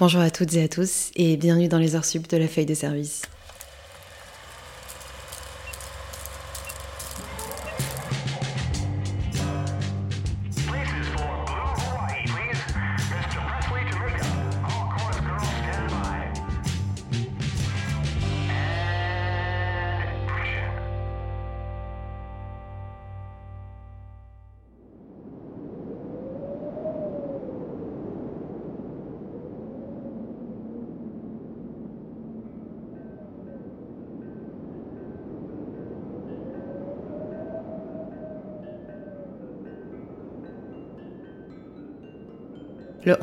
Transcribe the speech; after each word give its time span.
Bonjour 0.00 0.20
à 0.20 0.30
toutes 0.30 0.54
et 0.54 0.62
à 0.62 0.68
tous 0.68 1.10
et 1.16 1.36
bienvenue 1.36 1.66
dans 1.66 1.78
les 1.78 1.96
heures 1.96 2.04
sup 2.04 2.28
de 2.28 2.36
la 2.36 2.46
feuille 2.46 2.66
de 2.66 2.74
service. 2.74 3.22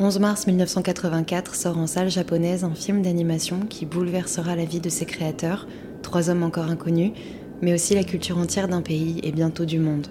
11 0.06 0.20
mars 0.20 0.46
1984 0.46 1.56
sort 1.56 1.80
en 1.80 1.88
salle 1.88 2.12
japonaise 2.12 2.64
un 2.64 2.76
film 2.76 3.02
d'animation 3.02 3.62
qui 3.68 3.88
bouleversera 3.88 4.56
la 4.56 4.64
vie 4.64 4.80
de 4.80 4.88
ses 4.88 5.08
créateurs, 5.08 5.66
trois 6.04 6.30
hommes 6.30 6.44
encore 6.44 6.70
inconnus, 6.70 7.12
mais 7.64 7.74
aussi 7.74 7.96
la 7.96 8.04
culture 8.04 8.38
entière 8.38 8.68
d'un 8.68 8.84
pays 8.84 9.20
et 9.24 9.32
bientôt 9.32 9.66
du 9.66 9.80
monde. 9.80 10.06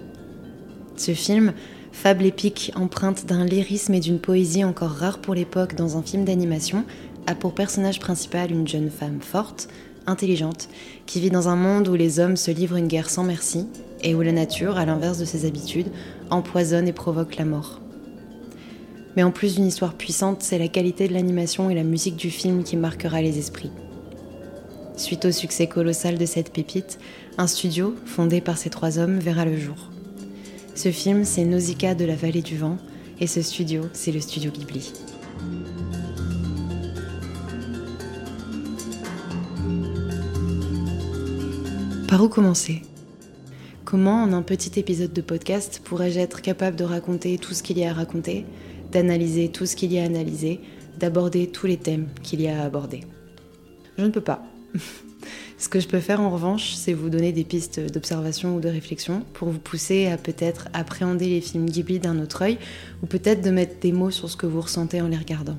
Ce 0.97 1.13
film, 1.13 1.53
fable 1.93 2.25
épique 2.25 2.73
empreinte 2.75 3.25
d'un 3.25 3.45
lyrisme 3.45 3.93
et 3.93 4.01
d'une 4.01 4.19
poésie 4.19 4.65
encore 4.65 4.91
rares 4.91 5.19
pour 5.19 5.33
l'époque 5.33 5.75
dans 5.75 5.97
un 5.97 6.01
film 6.01 6.25
d'animation, 6.25 6.83
a 7.25 7.33
pour 7.33 7.55
personnage 7.55 8.01
principal 8.01 8.51
une 8.51 8.67
jeune 8.67 8.89
femme 8.89 9.21
forte, 9.21 9.69
intelligente, 10.07 10.67
qui 11.05 11.21
vit 11.21 11.31
dans 11.31 11.47
un 11.47 11.55
monde 11.55 11.87
où 11.87 11.95
les 11.95 12.19
hommes 12.19 12.35
se 12.35 12.51
livrent 12.51 12.75
une 12.75 12.89
guerre 12.89 13.09
sans 13.09 13.23
merci 13.23 13.65
et 14.03 14.13
où 14.13 14.21
la 14.21 14.33
nature, 14.33 14.77
à 14.77 14.85
l'inverse 14.85 15.19
de 15.19 15.25
ses 15.25 15.45
habitudes, 15.45 15.87
empoisonne 16.29 16.89
et 16.89 16.93
provoque 16.93 17.37
la 17.37 17.45
mort. 17.45 17.79
Mais 19.15 19.23
en 19.23 19.31
plus 19.31 19.55
d'une 19.55 19.67
histoire 19.67 19.93
puissante, 19.93 20.43
c'est 20.43 20.57
la 20.57 20.67
qualité 20.67 21.07
de 21.07 21.13
l'animation 21.13 21.69
et 21.69 21.75
la 21.75 21.83
musique 21.83 22.17
du 22.17 22.29
film 22.29 22.63
qui 22.63 22.75
marquera 22.75 23.21
les 23.21 23.37
esprits. 23.37 23.71
Suite 24.97 25.25
au 25.25 25.31
succès 25.31 25.67
colossal 25.67 26.17
de 26.17 26.25
cette 26.25 26.51
pépite, 26.51 26.99
un 27.37 27.47
studio, 27.47 27.95
fondé 28.05 28.41
par 28.41 28.57
ces 28.57 28.69
trois 28.69 28.99
hommes, 28.99 29.19
verra 29.19 29.45
le 29.45 29.57
jour. 29.57 29.89
Ce 30.73 30.91
film, 30.91 31.23
c'est 31.23 31.45
Nausicaa 31.45 31.95
de 31.95 32.05
la 32.05 32.15
vallée 32.15 32.41
du 32.41 32.57
vent, 32.57 32.77
et 33.19 33.27
ce 33.27 33.41
studio, 33.41 33.83
c'est 33.93 34.11
le 34.11 34.19
studio 34.19 34.51
Ghibli. 34.51 34.91
Par 42.07 42.23
où 42.23 42.29
commencer? 42.29 42.81
Comment, 43.83 44.23
en 44.23 44.33
un 44.33 44.41
petit 44.41 44.79
épisode 44.79 45.13
de 45.13 45.21
podcast, 45.21 45.81
pourrais-je 45.83 46.19
être 46.19 46.41
capable 46.41 46.75
de 46.75 46.83
raconter 46.83 47.37
tout 47.37 47.53
ce 47.53 47.63
qu'il 47.63 47.77
y 47.77 47.85
a 47.85 47.91
à 47.91 47.93
raconter? 47.93 48.45
D'analyser 48.95 49.49
tout 49.49 49.65
ce 49.65 49.75
qu'il 49.75 49.91
y 49.91 49.99
a 49.99 50.03
à 50.03 50.05
analyser, 50.05 50.61
d'aborder 50.97 51.47
tous 51.47 51.67
les 51.67 51.75
thèmes 51.75 52.07
qu'il 52.23 52.41
y 52.41 52.47
a 52.47 52.61
à 52.61 52.65
aborder. 52.65 53.01
Je 53.97 54.05
ne 54.05 54.09
peux 54.09 54.21
pas. 54.21 54.43
Ce 55.57 55.69
que 55.69 55.79
je 55.79 55.87
peux 55.87 55.99
faire 55.99 56.21
en 56.21 56.29
revanche, 56.29 56.73
c'est 56.75 56.93
vous 56.93 57.09
donner 57.09 57.31
des 57.31 57.45
pistes 57.45 57.79
d'observation 57.79 58.55
ou 58.55 58.59
de 58.59 58.67
réflexion 58.67 59.23
pour 59.33 59.49
vous 59.49 59.59
pousser 59.59 60.07
à 60.07 60.17
peut-être 60.17 60.67
appréhender 60.73 61.27
les 61.29 61.41
films 61.41 61.69
Ghibli 61.69 61.99
d'un 61.99 62.19
autre 62.19 62.41
œil 62.41 62.57
ou 63.01 63.05
peut-être 63.05 63.41
de 63.41 63.51
mettre 63.51 63.79
des 63.79 63.93
mots 63.93 64.11
sur 64.11 64.29
ce 64.29 64.37
que 64.37 64.45
vous 64.45 64.61
ressentez 64.61 65.01
en 65.01 65.07
les 65.07 65.17
regardant. 65.17 65.57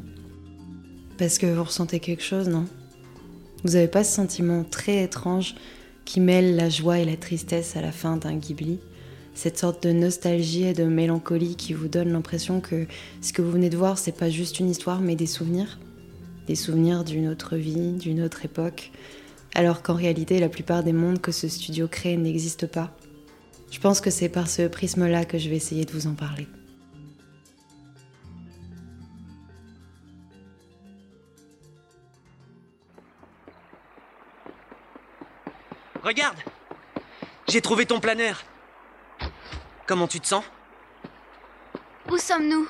Parce 1.19 1.39
que 1.39 1.47
vous 1.47 1.65
ressentez 1.65 1.99
quelque 1.99 2.23
chose, 2.23 2.49
non? 2.49 2.67
Vous 3.65 3.73
n'avez 3.73 3.89
pas 3.89 4.05
ce 4.05 4.15
sentiment 4.15 4.65
très 4.65 5.03
étrange 5.03 5.55
qui 6.05 6.21
mêle 6.21 6.57
la 6.57 6.69
joie 6.69 6.99
et 6.99 7.05
la 7.07 7.17
tristesse 7.17 7.75
à 7.77 7.81
la 7.81 7.93
fin 7.93 8.19
d'un 8.19 8.37
Ghibli? 8.37 8.79
Cette 9.37 9.59
sorte 9.59 9.83
de 9.83 9.93
nostalgie 9.93 10.65
et 10.65 10.73
de 10.73 10.85
mélancolie 10.85 11.57
qui 11.57 11.75
vous 11.75 11.89
donne 11.89 12.11
l'impression 12.11 12.63
que 12.63 12.87
ce 13.21 13.35
que 13.35 13.43
vous 13.43 13.51
venez 13.51 13.69
de 13.69 13.77
voir, 13.77 13.99
c'est 13.99 14.17
pas 14.17 14.31
juste 14.31 14.61
une 14.61 14.71
histoire, 14.71 15.01
mais 15.01 15.15
des 15.15 15.27
souvenirs. 15.27 15.79
Des 16.47 16.55
souvenirs 16.55 17.05
d'une 17.05 17.29
autre 17.29 17.57
vie, 17.57 17.93
d'une 17.93 18.23
autre 18.23 18.47
époque, 18.47 18.91
alors 19.55 19.83
qu'en 19.83 19.95
réalité, 19.95 20.41
la 20.41 20.49
plupart 20.49 20.83
des 20.83 20.95
mondes 20.95 21.21
que 21.21 21.33
ce 21.33 21.49
studio 21.49 21.87
crée 21.87 22.17
n'existent 22.17 22.67
pas. 22.67 22.97
Je 23.71 23.79
pense 23.79 24.01
que 24.01 24.09
c'est 24.09 24.31
par 24.31 24.49
ce 24.49 24.69
prisme-là 24.69 25.27
que 25.27 25.37
je 25.37 25.51
vais 25.51 25.57
essayer 25.57 25.85
de 25.85 25.93
vous 25.93 26.07
en 26.07 26.15
parler. 26.15 26.47
Regarde 36.03 36.39
J'ai 37.49 37.61
trouvé 37.61 37.85
ton 37.85 38.01
planeur 38.01 38.43
Comment 39.87 40.09
tu 40.09 40.21
te 40.21 40.27
sens? 40.27 40.45
Où 42.11 42.19
sommes-nous? 42.19 42.69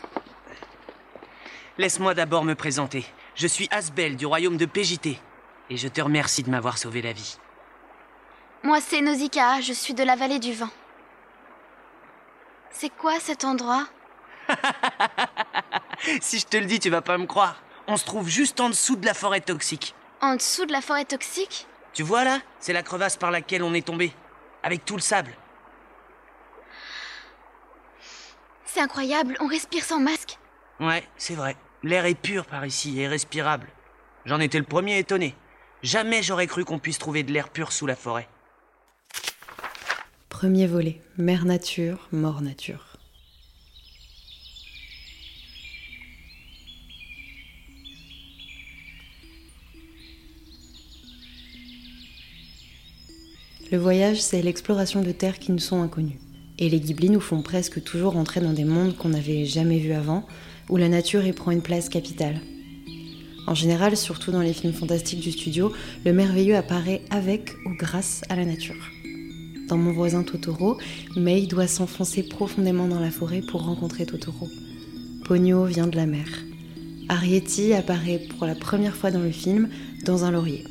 Laisse-moi 1.78 2.14
d'abord 2.14 2.44
me 2.44 2.54
présenter. 2.54 3.06
Je 3.34 3.46
suis 3.46 3.68
Asbel 3.70 4.16
du 4.16 4.26
royaume 4.26 4.56
de 4.56 4.66
PJT. 4.66 5.18
Et 5.70 5.76
je 5.76 5.88
te 5.88 6.00
remercie 6.00 6.42
de 6.42 6.50
m'avoir 6.50 6.78
sauvé 6.78 7.02
la 7.02 7.12
vie. 7.12 7.38
Moi, 8.62 8.80
c'est 8.80 9.00
Nausicaa, 9.00 9.60
je 9.60 9.72
suis 9.72 9.94
de 9.94 10.02
la 10.02 10.16
vallée 10.16 10.38
du 10.38 10.52
vent. 10.52 10.70
C'est 12.70 12.90
quoi 12.90 13.18
cet 13.20 13.44
endroit? 13.44 13.86
Si 16.20 16.38
je 16.38 16.46
te 16.46 16.56
le 16.58 16.66
dis, 16.66 16.78
tu 16.78 16.90
vas 16.90 17.00
pas 17.00 17.16
me 17.18 17.26
croire. 17.26 17.62
On 17.88 17.96
se 17.96 18.04
trouve 18.04 18.28
juste 18.28 18.60
en 18.60 18.68
dessous 18.68 18.96
de 18.96 19.06
la 19.06 19.14
forêt 19.14 19.40
toxique. 19.40 19.94
En 20.20 20.36
dessous 20.36 20.66
de 20.66 20.72
la 20.72 20.82
forêt 20.82 21.06
toxique? 21.06 21.66
Tu 21.94 22.02
vois 22.02 22.22
là? 22.22 22.40
C'est 22.60 22.74
la 22.74 22.82
crevasse 22.82 23.16
par 23.16 23.30
laquelle 23.30 23.62
on 23.62 23.72
est 23.74 23.86
tombé. 23.86 24.12
Avec 24.62 24.84
tout 24.84 24.94
le 24.94 25.00
sable. 25.00 25.32
C'est 28.76 28.82
incroyable, 28.82 29.38
on 29.40 29.46
respire 29.46 29.82
sans 29.82 30.00
masque. 30.00 30.38
Ouais, 30.80 31.02
c'est 31.16 31.34
vrai. 31.34 31.56
L'air 31.82 32.04
est 32.04 32.14
pur 32.14 32.44
par 32.44 32.66
ici 32.66 33.00
et 33.00 33.08
respirable. 33.08 33.68
J'en 34.26 34.38
étais 34.38 34.58
le 34.58 34.66
premier 34.66 34.98
étonné. 34.98 35.34
Jamais 35.82 36.22
j'aurais 36.22 36.46
cru 36.46 36.66
qu'on 36.66 36.78
puisse 36.78 36.98
trouver 36.98 37.22
de 37.22 37.32
l'air 37.32 37.48
pur 37.48 37.72
sous 37.72 37.86
la 37.86 37.96
forêt. 37.96 38.28
Premier 40.28 40.66
volet, 40.66 41.00
mère 41.16 41.46
nature, 41.46 42.06
mort 42.12 42.42
nature. 42.42 42.98
Le 53.72 53.78
voyage, 53.78 54.20
c'est 54.20 54.42
l'exploration 54.42 55.00
de 55.00 55.12
terres 55.12 55.38
qui 55.38 55.50
nous 55.50 55.58
sont 55.58 55.80
inconnues. 55.80 56.18
Et 56.58 56.70
les 56.70 56.80
Ghibli 56.80 57.10
nous 57.10 57.20
font 57.20 57.42
presque 57.42 57.82
toujours 57.82 58.16
entrer 58.16 58.40
dans 58.40 58.52
des 58.52 58.64
mondes 58.64 58.96
qu'on 58.96 59.10
n'avait 59.10 59.44
jamais 59.44 59.78
vus 59.78 59.92
avant, 59.92 60.26
où 60.70 60.76
la 60.76 60.88
nature 60.88 61.26
y 61.26 61.32
prend 61.32 61.50
une 61.50 61.62
place 61.62 61.88
capitale. 61.88 62.40
En 63.46 63.54
général, 63.54 63.96
surtout 63.96 64.32
dans 64.32 64.40
les 64.40 64.52
films 64.52 64.72
fantastiques 64.72 65.20
du 65.20 65.32
studio, 65.32 65.72
le 66.04 66.12
merveilleux 66.12 66.56
apparaît 66.56 67.02
avec 67.10 67.54
ou 67.66 67.74
grâce 67.76 68.22
à 68.28 68.36
la 68.36 68.44
nature. 68.44 68.90
Dans 69.68 69.76
Mon 69.76 69.92
voisin 69.92 70.22
Totoro, 70.22 70.78
Mei 71.16 71.46
doit 71.46 71.66
s'enfoncer 71.66 72.22
profondément 72.22 72.88
dans 72.88 73.00
la 73.00 73.10
forêt 73.10 73.42
pour 73.42 73.64
rencontrer 73.64 74.06
Totoro. 74.06 74.48
Pogno 75.24 75.64
vient 75.64 75.86
de 75.86 75.96
la 75.96 76.06
mer. 76.06 76.26
Arietti 77.08 77.72
apparaît 77.72 78.20
pour 78.30 78.46
la 78.46 78.54
première 78.54 78.96
fois 78.96 79.10
dans 79.10 79.20
le 79.20 79.30
film 79.30 79.68
dans 80.04 80.24
un 80.24 80.30
laurier. 80.30 80.64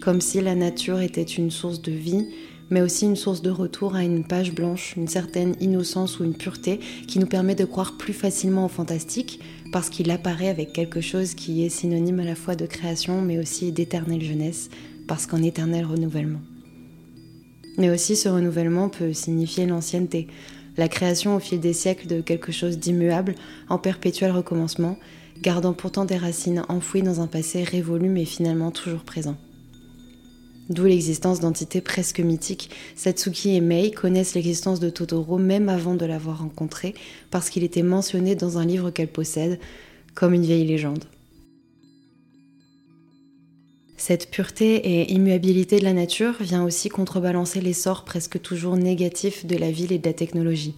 Comme 0.00 0.20
si 0.20 0.40
la 0.40 0.54
nature 0.54 1.00
était 1.00 1.22
une 1.22 1.50
source 1.50 1.82
de 1.82 1.92
vie, 1.92 2.26
mais 2.70 2.82
aussi 2.82 3.06
une 3.06 3.16
source 3.16 3.42
de 3.42 3.50
retour 3.50 3.94
à 3.94 4.04
une 4.04 4.24
page 4.24 4.52
blanche, 4.52 4.94
une 4.96 5.08
certaine 5.08 5.54
innocence 5.60 6.18
ou 6.18 6.24
une 6.24 6.36
pureté 6.36 6.80
qui 7.06 7.18
nous 7.18 7.26
permet 7.26 7.54
de 7.54 7.64
croire 7.64 7.96
plus 7.96 8.12
facilement 8.12 8.66
au 8.66 8.68
fantastique, 8.68 9.40
parce 9.72 9.90
qu'il 9.90 10.10
apparaît 10.10 10.48
avec 10.48 10.72
quelque 10.72 11.00
chose 11.00 11.34
qui 11.34 11.64
est 11.64 11.68
synonyme 11.68 12.20
à 12.20 12.24
la 12.24 12.34
fois 12.34 12.56
de 12.56 12.66
création, 12.66 13.22
mais 13.22 13.38
aussi 13.38 13.72
d'éternelle 13.72 14.22
jeunesse, 14.22 14.70
parce 15.06 15.26
qu'en 15.26 15.42
éternel 15.42 15.84
renouvellement. 15.84 16.40
Mais 17.78 17.90
aussi 17.90 18.16
ce 18.16 18.28
renouvellement 18.28 18.88
peut 18.88 19.12
signifier 19.12 19.66
l'ancienneté, 19.66 20.26
la 20.76 20.88
création 20.88 21.36
au 21.36 21.40
fil 21.40 21.60
des 21.60 21.72
siècles 21.72 22.06
de 22.06 22.20
quelque 22.20 22.52
chose 22.52 22.78
d'immuable, 22.78 23.34
en 23.68 23.78
perpétuel 23.78 24.30
recommencement, 24.30 24.96
gardant 25.42 25.72
pourtant 25.72 26.04
des 26.04 26.16
racines 26.16 26.64
enfouies 26.68 27.02
dans 27.02 27.20
un 27.20 27.26
passé 27.26 27.62
révolu 27.62 28.08
mais 28.08 28.24
finalement 28.24 28.70
toujours 28.70 29.04
présent. 29.04 29.36
D'où 30.68 30.84
l'existence 30.84 31.40
d'entités 31.40 31.80
presque 31.80 32.20
mythiques. 32.20 32.70
Satsuki 32.94 33.56
et 33.56 33.60
Mei 33.60 33.90
connaissent 33.90 34.34
l'existence 34.34 34.80
de 34.80 34.90
Totoro 34.90 35.38
même 35.38 35.68
avant 35.68 35.94
de 35.94 36.04
l'avoir 36.04 36.40
rencontré, 36.40 36.94
parce 37.30 37.48
qu'il 37.48 37.64
était 37.64 37.82
mentionné 37.82 38.34
dans 38.34 38.58
un 38.58 38.66
livre 38.66 38.90
qu'elle 38.90 39.08
possède, 39.08 39.58
comme 40.14 40.34
une 40.34 40.42
vieille 40.42 40.66
légende. 40.66 41.04
Cette 43.96 44.30
pureté 44.30 44.76
et 44.76 45.12
immuabilité 45.12 45.78
de 45.78 45.84
la 45.84 45.92
nature 45.92 46.34
vient 46.40 46.64
aussi 46.64 46.88
contrebalancer 46.88 47.60
l'essor 47.60 48.04
presque 48.04 48.40
toujours 48.40 48.76
négatif 48.76 49.44
de 49.44 49.56
la 49.56 49.70
ville 49.70 49.92
et 49.92 49.98
de 49.98 50.06
la 50.06 50.14
technologie. 50.14 50.74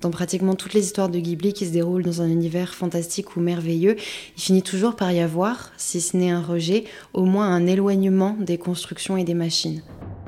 Dans 0.00 0.10
pratiquement 0.10 0.54
toutes 0.54 0.72
les 0.72 0.86
histoires 0.86 1.10
de 1.10 1.18
Ghibli 1.18 1.52
qui 1.52 1.66
se 1.66 1.72
déroulent 1.72 2.02
dans 2.02 2.22
un 2.22 2.30
univers 2.30 2.74
fantastique 2.74 3.36
ou 3.36 3.40
merveilleux, 3.40 3.96
il 4.36 4.42
finit 4.42 4.62
toujours 4.62 4.96
par 4.96 5.12
y 5.12 5.20
avoir, 5.20 5.72
si 5.76 6.00
ce 6.00 6.16
n'est 6.16 6.30
un 6.30 6.40
rejet, 6.40 6.84
au 7.12 7.26
moins 7.26 7.52
un 7.52 7.66
éloignement 7.66 8.34
des 8.40 8.56
constructions 8.56 9.18
et 9.18 9.24
des 9.24 9.34
machines. 9.34 9.82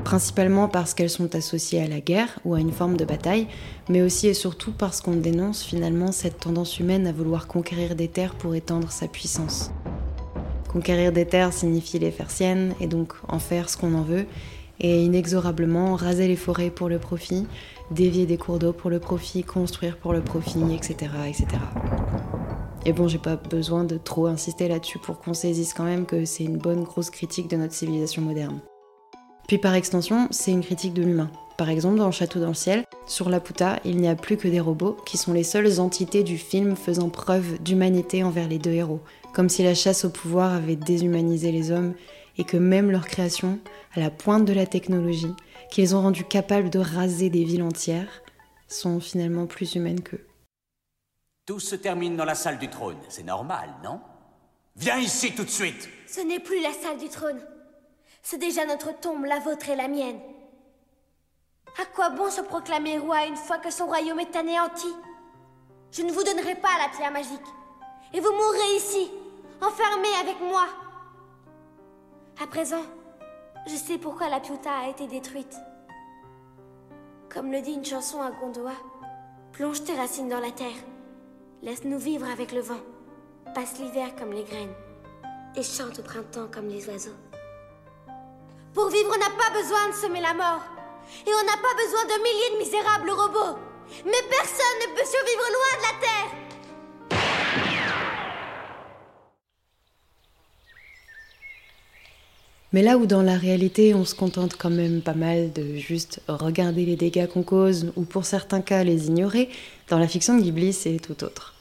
Principalement 0.05 0.69
parce 0.69 0.93
qu'elles 0.93 1.09
sont 1.09 1.35
associées 1.35 1.81
à 1.81 1.89
la 1.89 2.01
guerre 2.01 2.39
ou 2.45 2.53
à 2.53 2.61
une 2.61 2.73
forme 2.73 2.99
de 2.99 3.07
bataille, 3.07 3.47
mais 3.89 4.03
aussi 4.03 4.27
et 4.27 4.35
surtout 4.35 4.73
parce 4.73 5.01
qu'on 5.01 5.17
dénonce 5.17 5.63
finalement 5.63 6.13
cette 6.13 6.41
tendance 6.41 6.79
humaine 6.79 7.07
à 7.07 7.13
vouloir 7.13 7.47
conquérir 7.47 7.95
des 7.95 8.09
terres 8.09 8.35
pour 8.35 8.55
étendre 8.55 8.93
sa 8.93 9.09
puissance. 9.09 9.71
Conquérir 10.71 11.13
des 11.13 11.25
terres 11.25 11.53
signifie 11.55 11.99
les 11.99 12.11
faire 12.11 12.31
siennes 12.31 12.75
et 12.79 12.87
donc 12.87 13.15
en 13.27 13.39
faire 13.39 13.71
ce 13.71 13.79
qu'on 13.79 13.95
en 13.95 14.03
veut, 14.03 14.27
et 14.81 15.05
inexorablement 15.05 15.95
raser 15.95 16.27
les 16.27 16.37
forêts 16.37 16.71
pour 16.71 16.89
le 16.89 16.99
profit, 16.99 17.47
dévier 17.93 18.27
des 18.27 18.37
cours 18.37 18.59
d'eau 18.59 18.73
pour 18.73 18.91
le 18.91 18.99
profit, 18.99 19.45
construire 19.45 19.97
pour 19.99 20.13
le 20.13 20.23
profit, 20.23 20.63
etc. 20.75 21.11
etc. 21.29 21.47
Et 22.85 22.93
bon, 22.93 23.07
j'ai 23.07 23.19
pas 23.19 23.37
besoin 23.37 23.85
de 23.85 23.97
trop 23.97 24.27
insister 24.27 24.67
là-dessus 24.67 24.99
pour 24.99 25.21
qu'on 25.21 25.35
saisisse 25.35 25.73
quand 25.73 25.85
même 25.85 26.05
que 26.05 26.25
c'est 26.25 26.45
une 26.45 26.57
bonne 26.57 26.83
grosse 26.83 27.11
critique 27.11 27.49
de 27.49 27.57
notre 27.57 27.75
civilisation 27.75 28.23
moderne. 28.23 28.61
Puis 29.47 29.59
par 29.59 29.75
extension, 29.75 30.29
c'est 30.31 30.51
une 30.51 30.63
critique 30.63 30.95
de 30.95 31.03
l'humain. 31.03 31.31
Par 31.59 31.69
exemple, 31.69 31.99
dans 31.99 32.11
Château 32.11 32.41
dans 32.41 32.49
le 32.49 32.55
ciel, 32.55 32.85
sur 33.07 33.29
Laputa, 33.29 33.79
il 33.85 33.99
n'y 33.99 34.09
a 34.09 34.15
plus 34.15 34.37
que 34.37 34.49
des 34.49 34.61
robots 34.61 34.97
qui 35.07 35.17
sont 35.17 35.33
les 35.33 35.45
seules 35.45 35.79
entités 35.79 36.23
du 36.23 36.39
film 36.39 36.75
faisant 36.75 37.09
preuve 37.09 37.63
d'humanité 37.63 38.25
envers 38.25 38.49
les 38.49 38.59
deux 38.59 38.73
héros, 38.73 39.01
comme 39.33 39.49
si 39.49 39.63
la 39.63 39.75
chasse 39.75 40.05
au 40.05 40.11
pouvoir 40.11 40.55
avait 40.55 40.77
déshumanisé 40.77 41.53
les 41.53 41.71
hommes 41.71 41.95
et 42.39 42.45
que 42.45 42.57
même 42.57 42.91
leur 42.91 43.07
création, 43.07 43.59
à 43.95 44.01
la 44.01 44.11
pointe 44.11 44.45
de 44.45 44.53
la 44.53 44.67
technologie, 44.67 45.35
qu'ils 45.73 45.97
ont 45.97 46.03
rendu 46.03 46.23
capables 46.23 46.69
de 46.69 46.79
raser 46.79 47.31
des 47.31 47.45
villes 47.45 47.63
entières, 47.63 48.23
sont 48.69 49.01
finalement 49.01 49.47
plus 49.47 49.75
humaines 49.75 50.03
qu'eux. 50.03 50.27
Tout 51.47 51.61
se 51.61 51.75
termine 51.77 52.15
dans 52.15 52.27
la 52.27 52.35
salle 52.35 52.59
du 52.59 52.69
trône, 52.69 52.99
c'est 53.09 53.23
normal, 53.23 53.71
non? 53.83 53.99
Viens 54.77 54.99
ici 54.99 55.35
tout 55.35 55.45
de 55.45 55.51
suite 55.51 55.89
Ce 56.07 56.21
n'est 56.21 56.41
plus 56.41 56.61
la 56.61 56.73
salle 56.73 56.99
du 56.99 57.09
trône. 57.09 57.41
C'est 58.23 58.37
déjà 58.37 58.67
notre 58.67 59.01
tombe, 59.01 59.25
la 59.25 59.39
vôtre 59.39 59.71
et 59.71 59.77
la 59.77 59.89
mienne. 59.89 60.21
À 61.81 61.87
quoi 61.87 62.11
bon 62.11 62.31
se 62.31 62.43
proclamer 62.43 62.99
roi 62.99 63.25
une 63.25 63.37
fois 63.37 63.57
que 63.57 63.71
son 63.71 63.87
royaume 63.87 64.21
est 64.21 64.37
anéanti? 64.37 64.93
Je 65.91 66.03
ne 66.03 66.13
vous 66.13 66.23
donnerai 66.23 66.55
pas 66.55 66.79
la 66.79 66.95
pierre 66.95 67.13
magique. 67.13 67.41
Et 68.13 68.21
vous 68.21 68.33
mourrez 68.33 68.77
ici, 68.77 69.11
enfermé 69.63 70.09
avec 70.21 70.39
moi. 70.43 70.67
À 72.43 72.47
présent, 72.47 72.83
je 73.67 73.77
sais 73.77 73.99
pourquoi 73.99 74.29
la 74.29 74.41
Piuta 74.41 74.71
a 74.71 74.89
été 74.89 75.07
détruite. 75.07 75.57
Comme 77.33 77.53
le 77.53 77.61
dit 77.61 77.73
une 77.73 77.85
chanson 77.85 78.21
à 78.21 78.31
Gondoa, 78.31 78.75
plonge 79.53 79.85
tes 79.85 79.95
racines 79.95 80.29
dans 80.29 80.41
la 80.41 80.51
terre. 80.51 80.77
Laisse-nous 81.63 81.99
vivre 81.99 82.29
avec 82.29 82.53
le 82.53 82.61
vent. 82.61 82.81
Passe 83.55 83.79
l'hiver 83.79 84.15
comme 84.17 84.33
les 84.33 84.45
graines. 84.45 84.75
Et 85.55 85.63
chante 85.63 85.99
au 86.01 86.03
printemps 86.03 86.49
comme 86.53 86.69
les 86.69 86.89
oiseaux. 86.89 87.17
Pour 88.75 88.89
vivre, 88.89 89.13
on 89.15 89.19
n'a 89.19 89.31
pas 89.31 89.51
besoin 89.53 89.89
de 89.89 89.95
semer 89.95 90.21
la 90.21 90.35
mort. 90.35 90.63
Et 91.27 91.31
on 91.31 91.45
n'a 91.45 91.57
pas 91.57 91.75
besoin 91.77 92.05
de 92.05 92.23
milliers 92.23 92.53
de 92.55 92.59
misérables 92.59 93.11
robots. 93.11 93.59
Mais 94.05 94.23
personne 94.31 94.79
ne 94.81 94.95
peut 94.95 95.07
survivre 95.07 95.45
loin 95.53 95.79
de 95.79 95.83
la 95.83 96.01
Terre. 96.01 96.42
Mais 102.73 102.83
là 102.83 102.97
où 102.97 103.05
dans 103.05 103.23
la 103.23 103.37
réalité 103.37 103.95
on 103.95 104.07
se 104.07 104.15
contente 104.15 104.57
quand 104.57 104.71
même 104.71 105.03
pas 105.03 105.15
mal 105.15 105.53
de 105.53 105.77
juste 105.77 106.23
regarder 106.27 106.87
les 106.87 106.97
dégâts 106.97 107.27
qu'on 107.27 107.43
cause 107.43 107.93
ou 107.97 108.03
pour 108.03 108.25
certains 108.25 108.63
cas 108.63 108.83
les 108.83 109.09
ignorer, 109.09 109.51
dans 109.89 109.99
la 109.99 110.09
fiction 110.09 110.39
de 110.39 110.43
Ghibli 110.43 110.73
c'est 110.73 110.97
tout 110.97 111.23
autre. 111.23 111.55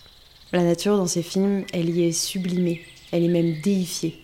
La 0.53 0.63
nature 0.63 0.97
dans 0.97 1.07
ces 1.07 1.21
films, 1.21 1.65
elle 1.73 1.89
y 1.89 2.03
est 2.03 2.11
sublimée, 2.11 2.81
elle 3.11 3.23
est 3.23 3.29
même 3.29 3.59
déifiée. 3.61 4.21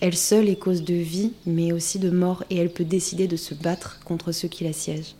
Elle 0.00 0.16
seule 0.16 0.48
est 0.48 0.56
cause 0.56 0.84
de 0.84 0.94
vie, 0.94 1.32
mais 1.46 1.72
aussi 1.72 1.98
de 1.98 2.10
mort, 2.10 2.44
et 2.50 2.56
elle 2.56 2.72
peut 2.72 2.84
décider 2.84 3.26
de 3.26 3.36
se 3.36 3.54
battre 3.54 3.98
contre 4.04 4.30
ceux 4.30 4.46
qui 4.46 4.62
la 4.62 4.72
siègent. 4.72 5.16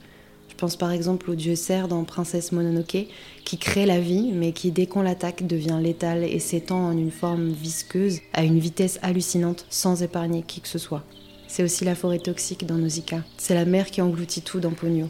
Pense 0.58 0.76
par 0.76 0.90
exemple 0.90 1.30
au 1.30 1.34
dieu 1.34 1.54
cerf 1.54 1.88
dans 1.88 2.04
Princesse 2.04 2.52
Mononoke, 2.52 3.06
qui 3.44 3.58
crée 3.58 3.86
la 3.86 4.00
vie, 4.00 4.32
mais 4.34 4.52
qui, 4.52 4.72
dès 4.72 4.86
qu'on 4.86 5.02
l'attaque, 5.02 5.46
devient 5.46 5.78
létal 5.80 6.24
et 6.24 6.40
s'étend 6.40 6.88
en 6.88 6.92
une 6.92 7.12
forme 7.12 7.48
visqueuse 7.48 8.20
à 8.34 8.42
une 8.42 8.58
vitesse 8.58 8.98
hallucinante 9.02 9.64
sans 9.70 10.02
épargner 10.02 10.42
qui 10.42 10.60
que 10.60 10.68
ce 10.68 10.78
soit. 10.78 11.04
C'est 11.46 11.62
aussi 11.62 11.84
la 11.84 11.94
forêt 11.94 12.18
toxique 12.18 12.66
dans 12.66 12.74
Nausicaa. 12.74 13.22
C'est 13.38 13.54
la 13.54 13.64
mer 13.64 13.86
qui 13.86 14.02
engloutit 14.02 14.42
tout 14.42 14.60
dans 14.60 14.72
Pogno. 14.72 15.08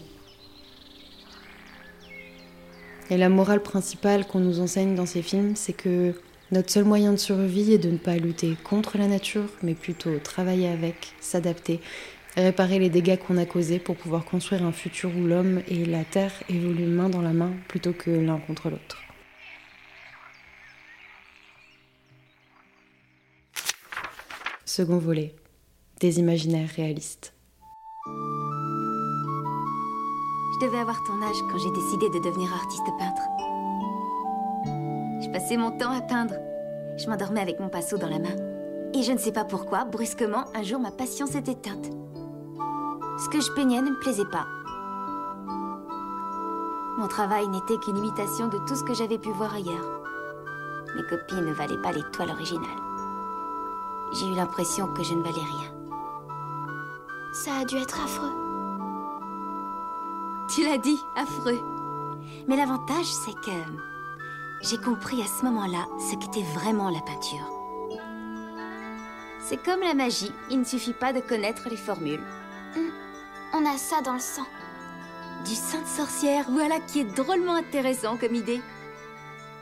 Et 3.10 3.16
la 3.16 3.30
morale 3.30 3.62
principale 3.62 4.26
qu'on 4.26 4.40
nous 4.40 4.60
enseigne 4.60 4.94
dans 4.94 5.06
ces 5.06 5.22
films, 5.22 5.56
c'est 5.56 5.72
que 5.72 6.12
notre 6.52 6.70
seul 6.70 6.84
moyen 6.84 7.12
de 7.12 7.16
survie 7.16 7.72
est 7.72 7.78
de 7.78 7.90
ne 7.90 7.96
pas 7.96 8.16
lutter 8.16 8.54
contre 8.64 8.98
la 8.98 9.08
nature, 9.08 9.48
mais 9.62 9.74
plutôt 9.74 10.18
travailler 10.22 10.68
avec, 10.68 11.14
s'adapter, 11.20 11.80
réparer 12.42 12.78
les 12.78 12.90
dégâts 12.90 13.18
qu'on 13.18 13.36
a 13.36 13.46
causés 13.46 13.78
pour 13.78 13.96
pouvoir 13.96 14.24
construire 14.24 14.64
un 14.64 14.72
futur 14.72 15.10
où 15.16 15.26
l'homme 15.26 15.60
et 15.68 15.84
la 15.84 16.04
terre 16.04 16.32
évoluent 16.48 16.86
main 16.86 17.08
dans 17.08 17.22
la 17.22 17.32
main 17.32 17.52
plutôt 17.68 17.92
que 17.92 18.10
l'un 18.10 18.38
contre 18.38 18.70
l'autre. 18.70 18.98
Second 24.64 24.98
volet, 24.98 25.34
des 26.00 26.20
imaginaires 26.20 26.70
réalistes. 26.76 27.34
Je 30.54 30.66
devais 30.66 30.78
avoir 30.78 31.02
ton 31.04 31.22
âge 31.22 31.40
quand 31.50 31.58
j'ai 31.58 31.70
décidé 31.70 32.08
de 32.08 32.24
devenir 32.24 32.52
artiste 32.52 32.84
peintre. 32.98 33.22
Je 35.22 35.28
passais 35.32 35.56
mon 35.56 35.70
temps 35.76 35.92
à 35.92 36.00
peindre. 36.00 36.34
Je 36.96 37.08
m'endormais 37.08 37.40
avec 37.40 37.60
mon 37.60 37.68
pinceau 37.68 37.96
dans 37.96 38.08
la 38.08 38.18
main. 38.18 38.36
Et 38.94 39.02
je 39.02 39.12
ne 39.12 39.18
sais 39.18 39.32
pas 39.32 39.44
pourquoi, 39.44 39.84
brusquement, 39.84 40.44
un 40.54 40.62
jour 40.62 40.80
ma 40.80 40.90
passion 40.90 41.26
s'est 41.26 41.38
éteinte. 41.38 41.90
Ce 43.18 43.28
que 43.28 43.40
je 43.40 43.50
peignais 43.50 43.82
ne 43.82 43.90
me 43.90 43.98
plaisait 43.98 44.24
pas. 44.24 44.46
Mon 46.98 47.08
travail 47.08 47.48
n'était 47.48 47.78
qu'une 47.78 47.98
imitation 47.98 48.46
de 48.46 48.58
tout 48.58 48.76
ce 48.76 48.84
que 48.84 48.94
j'avais 48.94 49.18
pu 49.18 49.30
voir 49.30 49.54
ailleurs. 49.54 50.00
Mes 50.94 51.02
copies 51.02 51.40
ne 51.40 51.52
valaient 51.52 51.82
pas 51.82 51.90
les 51.90 52.04
toiles 52.12 52.30
originales. 52.30 52.68
J'ai 54.12 54.26
eu 54.26 54.34
l'impression 54.34 54.86
que 54.94 55.02
je 55.02 55.14
ne 55.14 55.22
valais 55.22 55.34
rien. 55.34 55.72
Ça 57.32 57.50
a 57.60 57.64
dû 57.64 57.76
être 57.76 58.00
affreux. 58.00 58.32
Tu 60.48 60.64
l'as 60.64 60.78
dit, 60.78 61.00
affreux. 61.16 61.60
Mais 62.46 62.56
l'avantage, 62.56 63.06
c'est 63.06 63.34
que 63.34 63.58
j'ai 64.62 64.78
compris 64.78 65.20
à 65.22 65.26
ce 65.26 65.44
moment-là 65.44 65.86
ce 65.98 66.14
qu'était 66.16 66.46
vraiment 66.54 66.88
la 66.88 67.00
peinture. 67.00 67.50
C'est 69.40 69.62
comme 69.62 69.80
la 69.80 69.94
magie, 69.94 70.32
il 70.50 70.60
ne 70.60 70.64
suffit 70.64 70.92
pas 70.92 71.12
de 71.12 71.20
connaître 71.20 71.68
les 71.68 71.76
formules. 71.76 72.24
On 73.60 73.66
a 73.66 73.76
ça 73.76 74.00
dans 74.02 74.12
le 74.12 74.20
sang. 74.20 74.46
Du 75.44 75.56
sang 75.56 75.82
de 75.82 75.86
sorcière, 75.88 76.44
voilà 76.48 76.78
qui 76.78 77.00
est 77.00 77.16
drôlement 77.16 77.54
intéressant 77.54 78.16
comme 78.16 78.36
idée. 78.36 78.60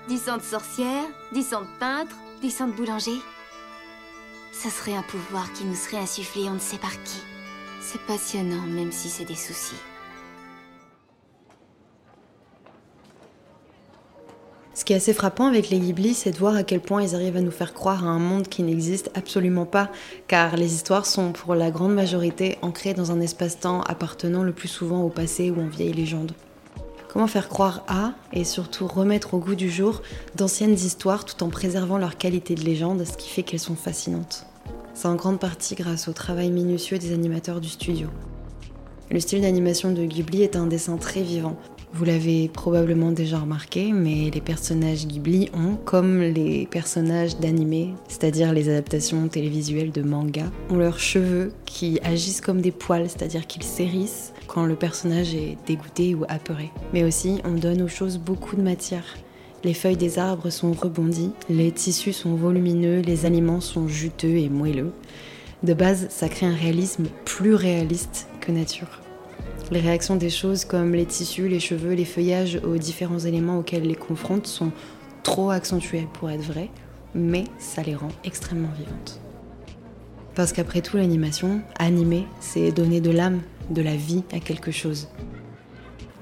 Du 0.06 0.18
sang 0.18 0.36
de 0.36 0.42
sorcière, 0.42 1.04
du 1.32 1.40
sang 1.40 1.62
de 1.62 1.78
peintre, 1.80 2.14
du 2.42 2.50
sang 2.50 2.66
de 2.66 2.72
boulanger. 2.72 3.18
Ce 4.52 4.68
serait 4.68 4.96
un 4.96 5.02
pouvoir 5.02 5.50
qui 5.54 5.64
nous 5.64 5.74
serait 5.74 5.96
insufflé 5.96 6.42
on 6.50 6.54
ne 6.54 6.58
sait 6.58 6.76
par 6.76 6.92
qui. 7.04 7.22
C'est 7.80 8.02
passionnant, 8.02 8.66
même 8.66 8.92
si 8.92 9.08
c'est 9.08 9.24
des 9.24 9.34
soucis. 9.34 9.80
Qui 14.86 14.92
est 14.92 14.96
assez 14.96 15.12
frappant 15.12 15.48
avec 15.48 15.68
les 15.68 15.80
Ghibli, 15.80 16.14
c'est 16.14 16.30
de 16.30 16.38
voir 16.38 16.54
à 16.54 16.62
quel 16.62 16.80
point 16.80 17.02
ils 17.02 17.16
arrivent 17.16 17.36
à 17.36 17.40
nous 17.40 17.50
faire 17.50 17.74
croire 17.74 18.06
à 18.06 18.08
un 18.08 18.20
monde 18.20 18.46
qui 18.46 18.62
n'existe 18.62 19.10
absolument 19.14 19.66
pas, 19.66 19.90
car 20.28 20.56
les 20.56 20.74
histoires 20.74 21.06
sont 21.06 21.32
pour 21.32 21.56
la 21.56 21.72
grande 21.72 21.92
majorité 21.92 22.56
ancrées 22.62 22.94
dans 22.94 23.10
un 23.10 23.20
espace-temps 23.20 23.80
appartenant 23.80 24.44
le 24.44 24.52
plus 24.52 24.68
souvent 24.68 25.02
au 25.02 25.08
passé 25.08 25.50
ou 25.50 25.60
en 25.60 25.66
vieille 25.66 25.92
légende. 25.92 26.32
Comment 27.08 27.26
faire 27.26 27.48
croire 27.48 27.82
à, 27.88 28.12
et 28.32 28.44
surtout 28.44 28.86
remettre 28.86 29.34
au 29.34 29.38
goût 29.38 29.56
du 29.56 29.70
jour, 29.70 30.02
d'anciennes 30.36 30.74
histoires 30.74 31.24
tout 31.24 31.42
en 31.42 31.48
préservant 31.48 31.98
leur 31.98 32.16
qualité 32.16 32.54
de 32.54 32.62
légende, 32.62 33.04
ce 33.04 33.16
qui 33.16 33.28
fait 33.28 33.42
qu'elles 33.42 33.58
sont 33.58 33.74
fascinantes? 33.74 34.46
C'est 34.94 35.08
en 35.08 35.16
grande 35.16 35.40
partie 35.40 35.74
grâce 35.74 36.06
au 36.06 36.12
travail 36.12 36.52
minutieux 36.52 36.98
des 36.98 37.12
animateurs 37.12 37.60
du 37.60 37.68
studio. 37.68 38.06
Le 39.10 39.18
style 39.18 39.40
d'animation 39.40 39.90
de 39.90 40.04
Ghibli 40.04 40.42
est 40.42 40.54
un 40.54 40.66
dessin 40.66 40.96
très 40.96 41.22
vivant, 41.22 41.56
vous 41.92 42.04
l'avez 42.04 42.48
probablement 42.48 43.10
déjà 43.10 43.38
remarqué, 43.38 43.92
mais 43.92 44.30
les 44.32 44.40
personnages 44.40 45.06
Ghibli 45.06 45.50
ont, 45.54 45.76
comme 45.84 46.20
les 46.20 46.66
personnages 46.66 47.38
d'anime, 47.38 47.94
c'est-à-dire 48.08 48.52
les 48.52 48.68
adaptations 48.68 49.28
télévisuelles 49.28 49.92
de 49.92 50.02
manga, 50.02 50.44
ont 50.70 50.76
leurs 50.76 50.98
cheveux 50.98 51.52
qui 51.64 51.98
agissent 52.02 52.40
comme 52.40 52.60
des 52.60 52.72
poils, 52.72 53.08
c'est-à-dire 53.08 53.46
qu'ils 53.46 53.62
s'hérissent 53.62 54.32
quand 54.46 54.66
le 54.66 54.76
personnage 54.76 55.34
est 55.34 55.56
dégoûté 55.66 56.14
ou 56.14 56.24
apeuré. 56.28 56.70
Mais 56.92 57.04
aussi, 57.04 57.40
on 57.44 57.52
donne 57.52 57.82
aux 57.82 57.88
choses 57.88 58.18
beaucoup 58.18 58.56
de 58.56 58.62
matière. 58.62 59.16
Les 59.64 59.74
feuilles 59.74 59.96
des 59.96 60.18
arbres 60.18 60.50
sont 60.50 60.72
rebondies, 60.72 61.32
les 61.48 61.72
tissus 61.72 62.12
sont 62.12 62.34
volumineux, 62.34 63.00
les 63.00 63.24
aliments 63.26 63.60
sont 63.60 63.88
juteux 63.88 64.36
et 64.36 64.48
moelleux. 64.48 64.92
De 65.62 65.72
base, 65.72 66.08
ça 66.10 66.28
crée 66.28 66.46
un 66.46 66.54
réalisme 66.54 67.06
plus 67.24 67.54
réaliste 67.54 68.28
que 68.40 68.52
nature. 68.52 69.05
Les 69.70 69.80
réactions 69.80 70.16
des 70.16 70.30
choses 70.30 70.64
comme 70.64 70.94
les 70.94 71.06
tissus, 71.06 71.48
les 71.48 71.60
cheveux, 71.60 71.94
les 71.94 72.04
feuillages 72.04 72.60
aux 72.64 72.76
différents 72.76 73.18
éléments 73.18 73.58
auxquels 73.58 73.82
les 73.82 73.94
confrontent 73.94 74.46
sont 74.46 74.70
trop 75.22 75.50
accentuées 75.50 76.06
pour 76.14 76.30
être 76.30 76.42
vraies, 76.42 76.70
mais 77.14 77.44
ça 77.58 77.82
les 77.82 77.94
rend 77.94 78.10
extrêmement 78.24 78.70
vivantes. 78.78 79.20
Parce 80.36 80.52
qu'après 80.52 80.82
tout, 80.82 80.98
l'animation, 80.98 81.62
animer, 81.78 82.26
c'est 82.40 82.70
donner 82.70 83.00
de 83.00 83.10
l'âme, 83.10 83.40
de 83.70 83.82
la 83.82 83.96
vie 83.96 84.22
à 84.32 84.38
quelque 84.38 84.70
chose. 84.70 85.08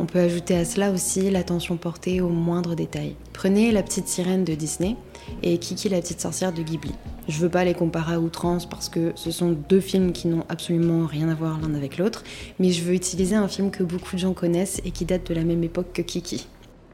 On 0.05 0.07
peut 0.07 0.19
ajouter 0.19 0.55
à 0.55 0.67
cela 0.67 0.91
aussi 0.91 1.31
l'attention 1.31 1.79
portée 1.79 2.21
aux 2.21 2.29
moindres 2.29 2.77
détails. 2.77 3.17
Prenez 3.33 3.73
La 3.73 3.83
petite 3.83 4.07
sirène 4.07 4.45
de 4.45 4.55
Disney 4.55 4.97
et 5.43 5.57
Kiki 5.57 5.89
la 5.89 6.03
petite 6.03 6.21
sorcière 6.21 6.53
de 6.53 6.61
Ghibli. 6.61 6.93
Je 7.27 7.39
veux 7.39 7.49
pas 7.49 7.65
les 7.65 7.73
comparer 7.73 8.13
à 8.13 8.21
outrance 8.21 8.69
parce 8.69 8.91
que 8.91 9.13
ce 9.15 9.31
sont 9.31 9.53
deux 9.53 9.81
films 9.81 10.13
qui 10.13 10.29
n'ont 10.29 10.45
absolument 10.51 11.07
rien 11.07 11.31
à 11.31 11.35
voir 11.35 11.59
l'un 11.59 11.75
avec 11.75 11.97
l'autre, 11.97 12.23
mais 12.59 12.71
je 12.71 12.85
veux 12.85 12.93
utiliser 12.93 13.35
un 13.35 13.49
film 13.49 13.71
que 13.71 13.83
beaucoup 13.83 14.17
de 14.17 14.21
gens 14.21 14.35
connaissent 14.35 14.83
et 14.85 14.91
qui 14.91 15.07
date 15.07 15.27
de 15.27 15.33
la 15.33 15.43
même 15.43 15.65
époque 15.65 15.95
que 15.95 16.03
Kiki. 16.03 16.49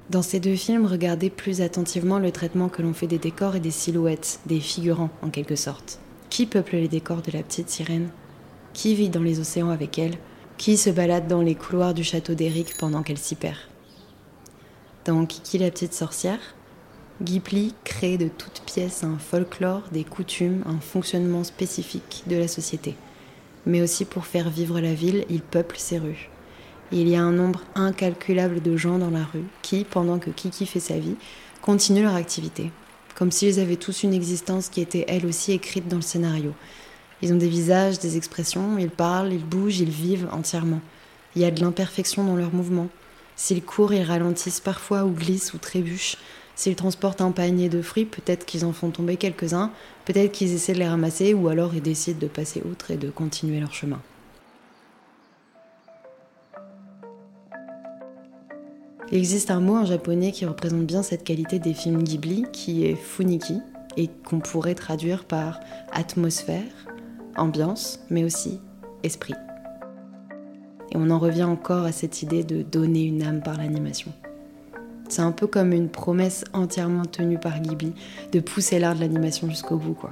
Dans 0.08 0.22
ces 0.22 0.38
deux 0.38 0.54
films, 0.54 0.86
regardez 0.86 1.30
plus 1.30 1.62
attentivement 1.62 2.20
le 2.20 2.30
traitement 2.30 2.68
que 2.68 2.80
l'on 2.80 2.94
fait 2.94 3.08
des 3.08 3.18
décors 3.18 3.56
et 3.56 3.60
des 3.60 3.72
silhouettes, 3.72 4.38
des 4.46 4.60
figurants 4.60 5.10
en 5.22 5.30
quelque 5.30 5.56
sorte. 5.56 5.98
Qui 6.28 6.46
peuple 6.46 6.76
les 6.76 6.86
décors 6.86 7.22
de 7.22 7.32
la 7.32 7.42
petite 7.42 7.70
sirène? 7.70 8.10
Qui 8.72 8.94
vit 8.94 9.08
dans 9.08 9.24
les 9.24 9.40
océans 9.40 9.70
avec 9.70 9.98
elle? 9.98 10.16
Qui 10.60 10.76
se 10.76 10.90
balade 10.90 11.26
dans 11.26 11.40
les 11.40 11.54
couloirs 11.54 11.94
du 11.94 12.04
château 12.04 12.34
d'Eric 12.34 12.76
pendant 12.76 13.02
qu'elle 13.02 13.16
s'y 13.16 13.34
perd? 13.34 13.56
Dans 15.06 15.24
Kiki 15.24 15.56
la 15.56 15.70
petite 15.70 15.94
sorcière, 15.94 16.54
Ghibli 17.22 17.74
crée 17.82 18.18
de 18.18 18.28
toutes 18.28 18.60
pièces 18.66 19.02
un 19.02 19.16
folklore, 19.16 19.84
des 19.90 20.04
coutumes, 20.04 20.62
un 20.66 20.78
fonctionnement 20.78 21.44
spécifique 21.44 22.24
de 22.26 22.36
la 22.36 22.46
société. 22.46 22.94
Mais 23.64 23.80
aussi 23.80 24.04
pour 24.04 24.26
faire 24.26 24.50
vivre 24.50 24.80
la 24.80 24.92
ville, 24.92 25.24
il 25.30 25.40
peuple 25.40 25.76
ses 25.78 25.98
rues. 25.98 26.28
il 26.92 27.08
y 27.08 27.16
a 27.16 27.22
un 27.22 27.32
nombre 27.32 27.62
incalculable 27.74 28.60
de 28.60 28.76
gens 28.76 28.98
dans 28.98 29.08
la 29.08 29.24
rue 29.24 29.46
qui, 29.62 29.84
pendant 29.84 30.18
que 30.18 30.28
Kiki 30.28 30.66
fait 30.66 30.78
sa 30.78 30.98
vie, 30.98 31.16
continuent 31.62 32.02
leur 32.02 32.16
activité, 32.16 32.70
comme 33.14 33.30
s'ils 33.30 33.60
avaient 33.60 33.76
tous 33.76 34.02
une 34.02 34.12
existence 34.12 34.68
qui 34.68 34.82
était 34.82 35.06
elle 35.08 35.24
aussi 35.24 35.52
écrite 35.52 35.88
dans 35.88 35.96
le 35.96 36.02
scénario, 36.02 36.52
ils 37.22 37.32
ont 37.32 37.36
des 37.36 37.48
visages, 37.48 37.98
des 37.98 38.16
expressions, 38.16 38.78
ils 38.78 38.90
parlent, 38.90 39.32
ils 39.32 39.44
bougent, 39.44 39.80
ils 39.80 39.90
vivent 39.90 40.28
entièrement. 40.32 40.80
Il 41.36 41.42
y 41.42 41.44
a 41.44 41.50
de 41.50 41.60
l'imperfection 41.60 42.24
dans 42.24 42.36
leurs 42.36 42.54
mouvements. 42.54 42.88
S'ils 43.36 43.62
courent, 43.62 43.92
ils 43.92 44.02
ralentissent 44.02 44.60
parfois 44.60 45.04
ou 45.04 45.10
glissent 45.10 45.54
ou 45.54 45.58
trébuchent. 45.58 46.16
S'ils 46.56 46.76
transportent 46.76 47.20
un 47.20 47.30
panier 47.30 47.68
de 47.68 47.80
fruits, 47.80 48.04
peut-être 48.04 48.44
qu'ils 48.44 48.64
en 48.64 48.72
font 48.72 48.90
tomber 48.90 49.16
quelques-uns, 49.16 49.70
peut-être 50.04 50.32
qu'ils 50.32 50.52
essaient 50.52 50.74
de 50.74 50.78
les 50.78 50.88
ramasser 50.88 51.32
ou 51.32 51.48
alors 51.48 51.74
ils 51.74 51.82
décident 51.82 52.18
de 52.18 52.26
passer 52.26 52.62
outre 52.70 52.90
et 52.90 52.96
de 52.96 53.10
continuer 53.10 53.60
leur 53.60 53.72
chemin. 53.72 54.00
Il 59.12 59.18
existe 59.18 59.50
un 59.50 59.60
mot 59.60 59.76
en 59.76 59.84
japonais 59.84 60.30
qui 60.30 60.46
représente 60.46 60.86
bien 60.86 61.02
cette 61.02 61.24
qualité 61.24 61.58
des 61.58 61.74
films 61.74 62.02
Ghibli, 62.02 62.44
qui 62.52 62.86
est 62.86 62.94
funiki, 62.94 63.58
et 63.96 64.08
qu'on 64.24 64.38
pourrait 64.38 64.76
traduire 64.76 65.24
par 65.24 65.60
atmosphère, 65.92 66.62
ambiance, 67.40 68.00
mais 68.10 68.24
aussi 68.24 68.60
esprit. 69.02 69.34
Et 70.92 70.96
on 70.96 71.10
en 71.10 71.18
revient 71.18 71.44
encore 71.44 71.84
à 71.84 71.92
cette 71.92 72.22
idée 72.22 72.44
de 72.44 72.62
donner 72.62 73.04
une 73.04 73.22
âme 73.22 73.42
par 73.42 73.56
l'animation. 73.56 74.12
C'est 75.08 75.22
un 75.22 75.32
peu 75.32 75.46
comme 75.46 75.72
une 75.72 75.88
promesse 75.88 76.44
entièrement 76.52 77.04
tenue 77.04 77.38
par 77.38 77.60
Ghibli 77.60 77.92
de 78.32 78.40
pousser 78.40 78.78
l'art 78.78 78.94
de 78.94 79.00
l'animation 79.00 79.48
jusqu'au 79.48 79.76
bout, 79.76 79.94
quoi. 79.94 80.10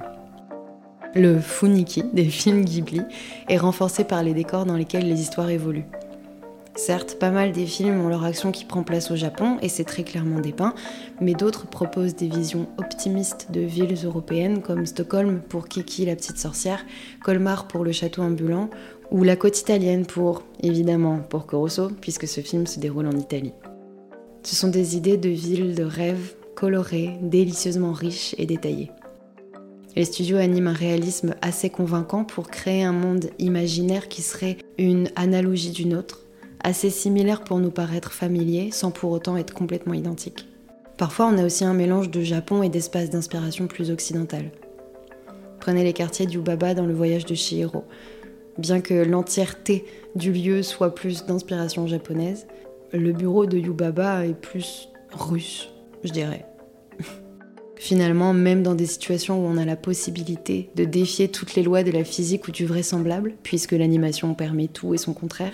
Le 1.15 1.39
funiki 1.39 2.03
des 2.13 2.25
films 2.25 2.63
Ghibli 2.63 3.01
est 3.47 3.57
renforcé 3.57 4.03
par 4.03 4.21
les 4.23 4.33
décors 4.33 4.65
dans 4.65 4.75
lesquels 4.75 5.07
les 5.07 5.21
histoires 5.21 5.49
évoluent. 5.49 5.87
Certes, 6.75 7.17
pas 7.19 7.31
mal 7.31 7.51
des 7.51 7.65
films 7.65 7.99
ont 7.99 8.07
leur 8.07 8.23
action 8.23 8.51
qui 8.51 8.63
prend 8.63 8.83
place 8.83 9.11
au 9.11 9.15
Japon, 9.15 9.57
et 9.61 9.69
c'est 9.69 9.83
très 9.83 10.03
clairement 10.03 10.39
dépeint, 10.39 10.73
mais 11.19 11.33
d'autres 11.33 11.67
proposent 11.67 12.15
des 12.15 12.29
visions 12.29 12.69
optimistes 12.77 13.51
de 13.51 13.59
villes 13.59 13.97
européennes 14.05 14.61
comme 14.61 14.85
Stockholm 14.85 15.41
pour 15.41 15.67
Kiki 15.67 16.05
la 16.05 16.15
petite 16.15 16.37
sorcière, 16.37 16.85
Colmar 17.23 17.67
pour 17.67 17.83
le 17.83 17.91
château 17.91 18.21
ambulant, 18.21 18.69
ou 19.11 19.23
la 19.23 19.35
côte 19.35 19.59
italienne 19.59 20.05
pour, 20.05 20.43
évidemment, 20.61 21.19
pour 21.19 21.47
Corosso, 21.47 21.89
puisque 21.99 22.27
ce 22.27 22.41
film 22.41 22.65
se 22.65 22.79
déroule 22.79 23.07
en 23.07 23.17
Italie. 23.17 23.53
Ce 24.43 24.55
sont 24.55 24.69
des 24.69 24.95
idées 24.95 25.17
de 25.17 25.29
villes 25.29 25.75
de 25.75 25.83
rêve 25.83 26.35
colorées, 26.55 27.17
délicieusement 27.21 27.91
riches 27.91 28.35
et 28.37 28.45
détaillées. 28.45 28.91
Les 29.95 30.05
studios 30.05 30.37
animent 30.37 30.67
un 30.67 30.73
réalisme 30.73 31.35
assez 31.41 31.69
convaincant 31.69 32.23
pour 32.23 32.49
créer 32.49 32.83
un 32.83 32.93
monde 32.93 33.31
imaginaire 33.39 34.07
qui 34.07 34.21
serait 34.21 34.57
une 34.77 35.09
analogie 35.15 35.71
d'une 35.71 35.95
autre, 35.95 36.21
assez 36.63 36.89
similaires 36.89 37.43
pour 37.43 37.59
nous 37.59 37.71
paraître 37.71 38.11
familiers 38.11 38.71
sans 38.71 38.91
pour 38.91 39.11
autant 39.11 39.37
être 39.37 39.53
complètement 39.53 39.93
identiques. 39.93 40.47
Parfois, 40.97 41.27
on 41.27 41.37
a 41.37 41.45
aussi 41.45 41.63
un 41.63 41.73
mélange 41.73 42.09
de 42.09 42.21
Japon 42.21 42.61
et 42.61 42.69
d'espaces 42.69 43.09
d'inspiration 43.09 43.67
plus 43.67 43.89
occidentales. 43.91 44.51
Prenez 45.59 45.83
les 45.83 45.93
quartiers 45.93 46.25
d'Yubaba 46.25 46.73
dans 46.73 46.85
le 46.85 46.93
voyage 46.93 47.25
de 47.25 47.35
Shihiro. 47.35 47.85
Bien 48.57 48.81
que 48.81 48.93
l'entièreté 48.93 49.85
du 50.15 50.33
lieu 50.33 50.63
soit 50.63 50.93
plus 50.93 51.25
d'inspiration 51.25 51.87
japonaise, 51.87 52.47
le 52.91 53.13
bureau 53.13 53.45
de 53.45 53.57
Yubaba 53.57 54.25
est 54.25 54.33
plus 54.33 54.89
russe, 55.11 55.69
je 56.03 56.11
dirais. 56.11 56.48
Finalement, 57.81 58.33
même 58.33 58.61
dans 58.61 58.75
des 58.75 58.85
situations 58.85 59.39
où 59.39 59.47
on 59.47 59.55
a 59.55 59.63
la 59.63 59.77
possibilité 59.77 60.69
de 60.75 60.83
défier 60.83 61.29
toutes 61.29 61.55
les 61.55 61.63
lois 61.63 61.81
de 61.81 61.91
la 61.91 62.03
physique 62.03 62.49
ou 62.49 62.51
du 62.51 62.65
vraisemblable, 62.65 63.35
puisque 63.41 63.71
l'animation 63.71 64.33
permet 64.33 64.67
tout 64.67 64.93
et 64.93 64.97
son 64.97 65.13
contraire, 65.13 65.53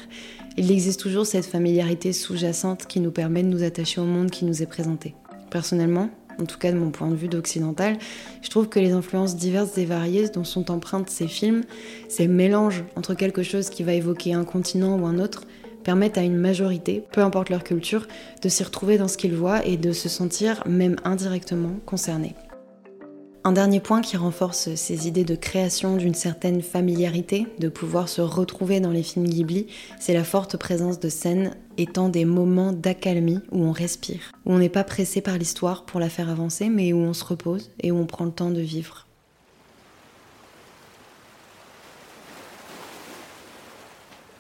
il 0.57 0.71
existe 0.71 0.99
toujours 0.99 1.27
cette 1.27 1.45
familiarité 1.45 2.13
sous-jacente 2.13 2.87
qui 2.87 2.99
nous 2.99 3.11
permet 3.11 3.43
de 3.43 3.47
nous 3.47 3.61
attacher 3.61 4.01
au 4.01 4.05
monde 4.05 4.31
qui 4.31 4.43
nous 4.43 4.63
est 4.63 4.65
présenté. 4.65 5.13
Personnellement, 5.51 6.09
en 6.41 6.45
tout 6.45 6.57
cas 6.57 6.71
de 6.71 6.79
mon 6.79 6.89
point 6.89 7.11
de 7.11 7.15
vue 7.15 7.27
d'occidental, 7.27 7.95
je 8.41 8.49
trouve 8.49 8.69
que 8.69 8.79
les 8.79 8.91
influences 8.91 9.35
diverses 9.35 9.77
et 9.77 9.85
variées 9.85 10.27
dont 10.29 10.43
sont 10.43 10.71
empreintes 10.71 11.11
ces 11.11 11.27
films, 11.27 11.61
ces 12.09 12.27
mélanges 12.27 12.85
entre 12.95 13.13
quelque 13.13 13.43
chose 13.43 13.69
qui 13.69 13.83
va 13.83 13.93
évoquer 13.93 14.33
un 14.33 14.45
continent 14.45 14.97
ou 14.97 15.05
un 15.05 15.19
autre, 15.19 15.43
permettent 15.85 16.17
à 16.17 16.23
une 16.23 16.35
majorité, 16.35 17.03
peu 17.13 17.21
importe 17.21 17.49
leur 17.49 17.63
culture, 17.63 18.07
de 18.41 18.49
s'y 18.49 18.63
retrouver 18.63 18.97
dans 18.97 19.07
ce 19.07 19.17
qu'ils 19.17 19.35
voient 19.35 19.65
et 19.65 19.77
de 19.77 19.93
se 19.93 20.09
sentir, 20.09 20.61
même 20.65 20.97
indirectement, 21.05 21.75
concernés. 21.85 22.35
Un 23.47 23.51
dernier 23.51 23.79
point 23.79 24.01
qui 24.01 24.17
renforce 24.17 24.73
ces 24.73 25.07
idées 25.07 25.23
de 25.23 25.35
création 25.35 25.97
d'une 25.97 26.15
certaine 26.15 26.63
familiarité, 26.63 27.45
de 27.59 27.69
pouvoir 27.69 28.09
se 28.09 28.21
retrouver 28.21 28.79
dans 28.79 28.89
les 28.89 29.03
films 29.03 29.27
Ghibli, 29.27 29.67
c'est 29.99 30.15
la 30.15 30.23
forte 30.23 30.57
présence 30.57 30.99
de 30.99 31.09
scènes 31.09 31.55
étant 31.77 32.09
des 32.09 32.25
moments 32.25 32.71
d'accalmie 32.71 33.41
où 33.51 33.63
on 33.63 33.71
respire, 33.71 34.31
où 34.45 34.53
on 34.53 34.57
n'est 34.57 34.67
pas 34.67 34.83
pressé 34.83 35.21
par 35.21 35.37
l'histoire 35.37 35.85
pour 35.85 35.99
la 35.99 36.09
faire 36.09 36.29
avancer, 36.31 36.69
mais 36.69 36.91
où 36.91 36.97
on 36.97 37.13
se 37.13 37.23
repose 37.23 37.69
et 37.83 37.91
où 37.91 37.97
on 37.99 38.07
prend 38.07 38.25
le 38.25 38.31
temps 38.31 38.49
de 38.49 38.61
vivre. 38.61 39.04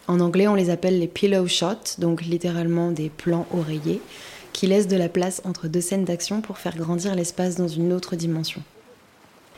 En 0.07 0.19
anglais, 0.19 0.47
on 0.47 0.55
les 0.55 0.69
appelle 0.69 0.99
les 0.99 1.07
pillow 1.07 1.47
shots, 1.47 1.97
donc 1.97 2.21
littéralement 2.21 2.91
des 2.91 3.09
plans 3.09 3.47
oreillers, 3.51 4.01
qui 4.53 4.67
laissent 4.67 4.87
de 4.87 4.95
la 4.95 5.09
place 5.09 5.41
entre 5.45 5.67
deux 5.67 5.81
scènes 5.81 6.05
d'action 6.05 6.41
pour 6.41 6.59
faire 6.59 6.77
grandir 6.77 7.15
l'espace 7.15 7.55
dans 7.55 7.67
une 7.67 7.91
autre 7.91 8.15
dimension. 8.15 8.61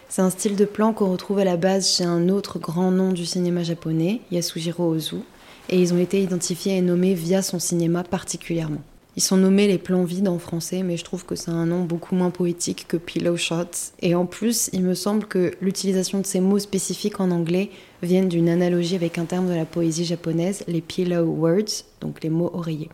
C'est 0.09 0.21
un 0.21 0.29
style 0.29 0.55
de 0.55 0.65
plan 0.65 0.93
qu'on 0.93 1.11
retrouve 1.11 1.39
à 1.39 1.43
la 1.43 1.57
base 1.57 1.97
chez 1.97 2.05
un 2.05 2.29
autre 2.29 2.59
grand 2.59 2.91
nom 2.91 3.11
du 3.11 3.25
cinéma 3.25 3.63
japonais, 3.63 4.21
Yasujiro 4.31 4.85
Ozu, 4.85 5.17
et 5.69 5.81
ils 5.81 5.93
ont 5.93 5.99
été 5.99 6.21
identifiés 6.21 6.77
et 6.77 6.81
nommés 6.81 7.13
via 7.13 7.41
son 7.41 7.59
cinéma 7.59 8.03
particulièrement. 8.03 8.81
Ils 9.17 9.23
sont 9.23 9.37
nommés 9.37 9.67
les 9.67 9.79
plans 9.79 10.03
vides 10.03 10.27
en 10.27 10.37
français, 10.37 10.83
mais 10.83 10.95
je 10.95 11.03
trouve 11.03 11.25
que 11.25 11.35
c'est 11.35 11.49
un 11.49 11.65
nom 11.65 11.83
beaucoup 11.83 12.13
moins 12.13 12.29
poétique 12.29 12.85
que 12.87 12.97
pillow 12.97 13.35
shots. 13.35 13.91
Et 13.99 14.13
en 14.13 14.27
plus, 14.27 14.69
il 14.73 14.83
me 14.83 14.93
semble 14.93 15.25
que 15.25 15.53
l'utilisation 15.59 16.19
de 16.19 16.25
ces 16.27 16.39
mots 16.39 16.59
spécifiques 16.59 17.19
en 17.19 17.31
anglais 17.31 17.71
viennent 18.03 18.29
d'une 18.29 18.47
analogie 18.47 18.93
avec 18.93 19.17
un 19.17 19.25
terme 19.25 19.49
de 19.49 19.55
la 19.55 19.65
poésie 19.65 20.05
japonaise, 20.05 20.63
les 20.67 20.81
pillow 20.81 21.23
words, 21.23 21.83
donc 21.99 22.21
les 22.21 22.29
mots 22.29 22.51
oreillers. 22.53 22.91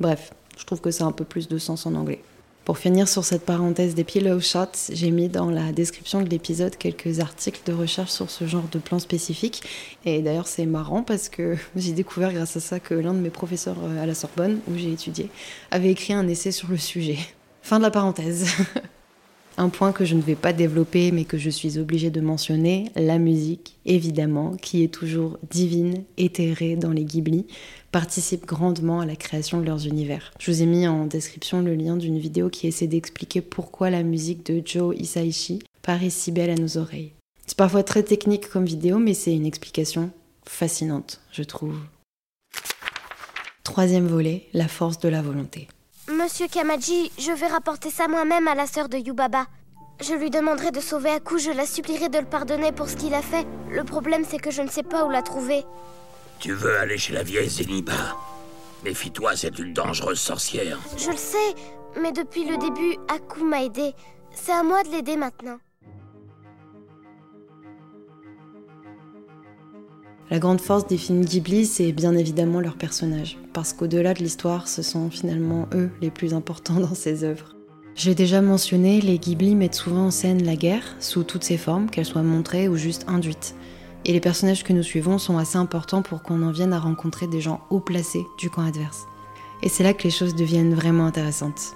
Bref, 0.00 0.32
je 0.56 0.64
trouve 0.64 0.80
que 0.80 0.90
c'est 0.90 1.04
un 1.04 1.12
peu 1.12 1.24
plus 1.24 1.48
de 1.48 1.58
sens 1.58 1.84
en 1.84 1.94
anglais. 1.96 2.22
Pour 2.68 2.76
finir 2.76 3.08
sur 3.08 3.24
cette 3.24 3.46
parenthèse 3.46 3.94
des 3.94 4.04
pillow 4.04 4.40
shots, 4.40 4.90
j'ai 4.92 5.10
mis 5.10 5.30
dans 5.30 5.50
la 5.50 5.72
description 5.72 6.20
de 6.20 6.28
l'épisode 6.28 6.76
quelques 6.76 7.18
articles 7.18 7.62
de 7.64 7.72
recherche 7.72 8.10
sur 8.10 8.28
ce 8.28 8.46
genre 8.46 8.68
de 8.70 8.78
plan 8.78 8.98
spécifique. 8.98 9.62
Et 10.04 10.20
d'ailleurs, 10.20 10.46
c'est 10.46 10.66
marrant 10.66 11.02
parce 11.02 11.30
que 11.30 11.56
j'ai 11.76 11.92
découvert 11.92 12.30
grâce 12.30 12.58
à 12.58 12.60
ça 12.60 12.78
que 12.78 12.92
l'un 12.92 13.14
de 13.14 13.20
mes 13.20 13.30
professeurs 13.30 13.78
euh, 13.82 14.02
à 14.02 14.04
la 14.04 14.12
Sorbonne, 14.12 14.58
où 14.68 14.76
j'ai 14.76 14.92
étudié, 14.92 15.30
avait 15.70 15.90
écrit 15.90 16.12
un 16.12 16.28
essai 16.28 16.52
sur 16.52 16.68
le 16.68 16.76
sujet. 16.76 17.16
Fin 17.62 17.78
de 17.78 17.84
la 17.84 17.90
parenthèse. 17.90 18.46
Un 19.60 19.70
point 19.70 19.90
que 19.90 20.04
je 20.04 20.14
ne 20.14 20.20
vais 20.20 20.36
pas 20.36 20.52
développer 20.52 21.10
mais 21.10 21.24
que 21.24 21.36
je 21.36 21.50
suis 21.50 21.78
obligée 21.78 22.10
de 22.10 22.20
mentionner, 22.20 22.92
la 22.94 23.18
musique, 23.18 23.76
évidemment, 23.86 24.52
qui 24.52 24.84
est 24.84 24.94
toujours 24.94 25.36
divine, 25.50 26.04
éthérée 26.16 26.76
dans 26.76 26.92
les 26.92 27.04
Ghibli, 27.04 27.44
participe 27.90 28.46
grandement 28.46 29.00
à 29.00 29.06
la 29.06 29.16
création 29.16 29.60
de 29.60 29.66
leurs 29.66 29.86
univers. 29.86 30.32
Je 30.38 30.50
vous 30.50 30.62
ai 30.62 30.66
mis 30.66 30.86
en 30.86 31.06
description 31.06 31.62
le 31.62 31.74
lien 31.74 31.96
d'une 31.96 32.18
vidéo 32.18 32.50
qui 32.50 32.66
essaie 32.66 32.86
d'expliquer 32.86 33.40
pourquoi 33.40 33.90
la 33.90 34.02
musique 34.02 34.44
de 34.46 34.62
Joe 34.64 34.96
Hisaishi 34.96 35.60
paraît 35.82 36.10
si 36.10 36.32
belle 36.32 36.50
à 36.50 36.54
nos 36.54 36.76
oreilles. 36.76 37.12
C'est 37.46 37.56
parfois 37.56 37.82
très 37.82 38.02
technique 38.02 38.48
comme 38.48 38.66
vidéo, 38.66 38.98
mais 38.98 39.14
c'est 39.14 39.34
une 39.34 39.46
explication 39.46 40.10
fascinante, 40.44 41.20
je 41.32 41.42
trouve. 41.42 41.76
troisième 43.64 44.06
volet, 44.06 44.46
la 44.52 44.68
force 44.68 44.98
de 44.98 45.08
la 45.08 45.22
volonté. 45.22 45.68
Monsieur 46.10 46.48
Kamaji, 46.48 47.12
je 47.18 47.32
vais 47.32 47.46
rapporter 47.46 47.90
ça 47.90 48.08
moi-même 48.08 48.48
à 48.48 48.54
la 48.54 48.66
sœur 48.66 48.88
de 48.88 48.98
Yubaba. 48.98 49.46
Je 50.00 50.14
lui 50.14 50.30
demanderai 50.30 50.70
de 50.70 50.80
sauver 50.80 51.10
Aku, 51.10 51.38
je 51.38 51.50
la 51.50 51.66
supplierai 51.66 52.08
de 52.08 52.18
le 52.18 52.24
pardonner 52.24 52.72
pour 52.72 52.88
ce 52.88 52.96
qu'il 52.96 53.14
a 53.14 53.22
fait. 53.22 53.46
Le 53.70 53.84
problème, 53.84 54.24
c'est 54.28 54.38
que 54.38 54.50
je 54.50 54.62
ne 54.62 54.68
sais 54.68 54.82
pas 54.82 55.04
où 55.04 55.10
la 55.10 55.22
trouver. 55.22 55.64
Tu 56.38 56.52
veux 56.52 56.78
aller 56.78 56.98
chez 56.98 57.12
la 57.14 57.22
vieille 57.24 57.48
Zeniba 57.48 58.16
Méfie-toi, 58.84 59.34
c'est 59.34 59.58
une 59.58 59.72
dangereuse 59.72 60.20
sorcière. 60.20 60.78
Je 60.96 61.10
le 61.10 61.16
sais, 61.16 61.54
mais 62.00 62.12
depuis 62.12 62.44
le 62.48 62.56
début, 62.56 62.96
Aku 63.08 63.42
m'a 63.42 63.64
aidé. 63.64 63.92
C'est 64.30 64.52
à 64.52 64.62
moi 64.62 64.84
de 64.84 64.90
l'aider 64.90 65.16
maintenant. 65.16 65.58
La 70.30 70.38
grande 70.38 70.60
force 70.60 70.86
des 70.86 70.98
films 70.98 71.24
Ghibli, 71.24 71.66
c'est 71.66 71.90
bien 71.90 72.14
évidemment 72.14 72.60
leurs 72.60 72.76
personnages, 72.76 73.38
parce 73.52 73.72
qu'au-delà 73.72 74.14
de 74.14 74.20
l'histoire, 74.20 74.68
ce 74.68 74.82
sont 74.82 75.10
finalement 75.10 75.66
eux 75.74 75.90
les 76.00 76.10
plus 76.10 76.34
importants 76.34 76.78
dans 76.78 76.94
ces 76.94 77.24
œuvres. 77.24 77.56
J'ai 77.96 78.14
déjà 78.14 78.42
mentionné, 78.42 79.00
les 79.00 79.18
Ghibli 79.18 79.56
mettent 79.56 79.74
souvent 79.74 80.06
en 80.06 80.10
scène 80.12 80.44
la 80.44 80.54
guerre, 80.54 80.84
sous 81.00 81.24
toutes 81.24 81.42
ses 81.42 81.56
formes, 81.56 81.90
qu'elles 81.90 82.04
soient 82.04 82.22
montrées 82.22 82.68
ou 82.68 82.76
juste 82.76 83.06
induites. 83.08 83.56
Et 84.04 84.12
les 84.12 84.20
personnages 84.20 84.64
que 84.64 84.72
nous 84.72 84.82
suivons 84.82 85.18
sont 85.18 85.38
assez 85.38 85.58
importants 85.58 86.02
pour 86.02 86.22
qu'on 86.22 86.42
en 86.42 86.50
vienne 86.50 86.72
à 86.72 86.78
rencontrer 86.78 87.26
des 87.26 87.40
gens 87.40 87.60
haut 87.70 87.80
placés 87.80 88.26
du 88.38 88.50
camp 88.50 88.62
adverse. 88.62 89.06
Et 89.62 89.68
c'est 89.68 89.82
là 89.82 89.92
que 89.92 90.04
les 90.04 90.10
choses 90.10 90.34
deviennent 90.34 90.74
vraiment 90.74 91.06
intéressantes. 91.06 91.74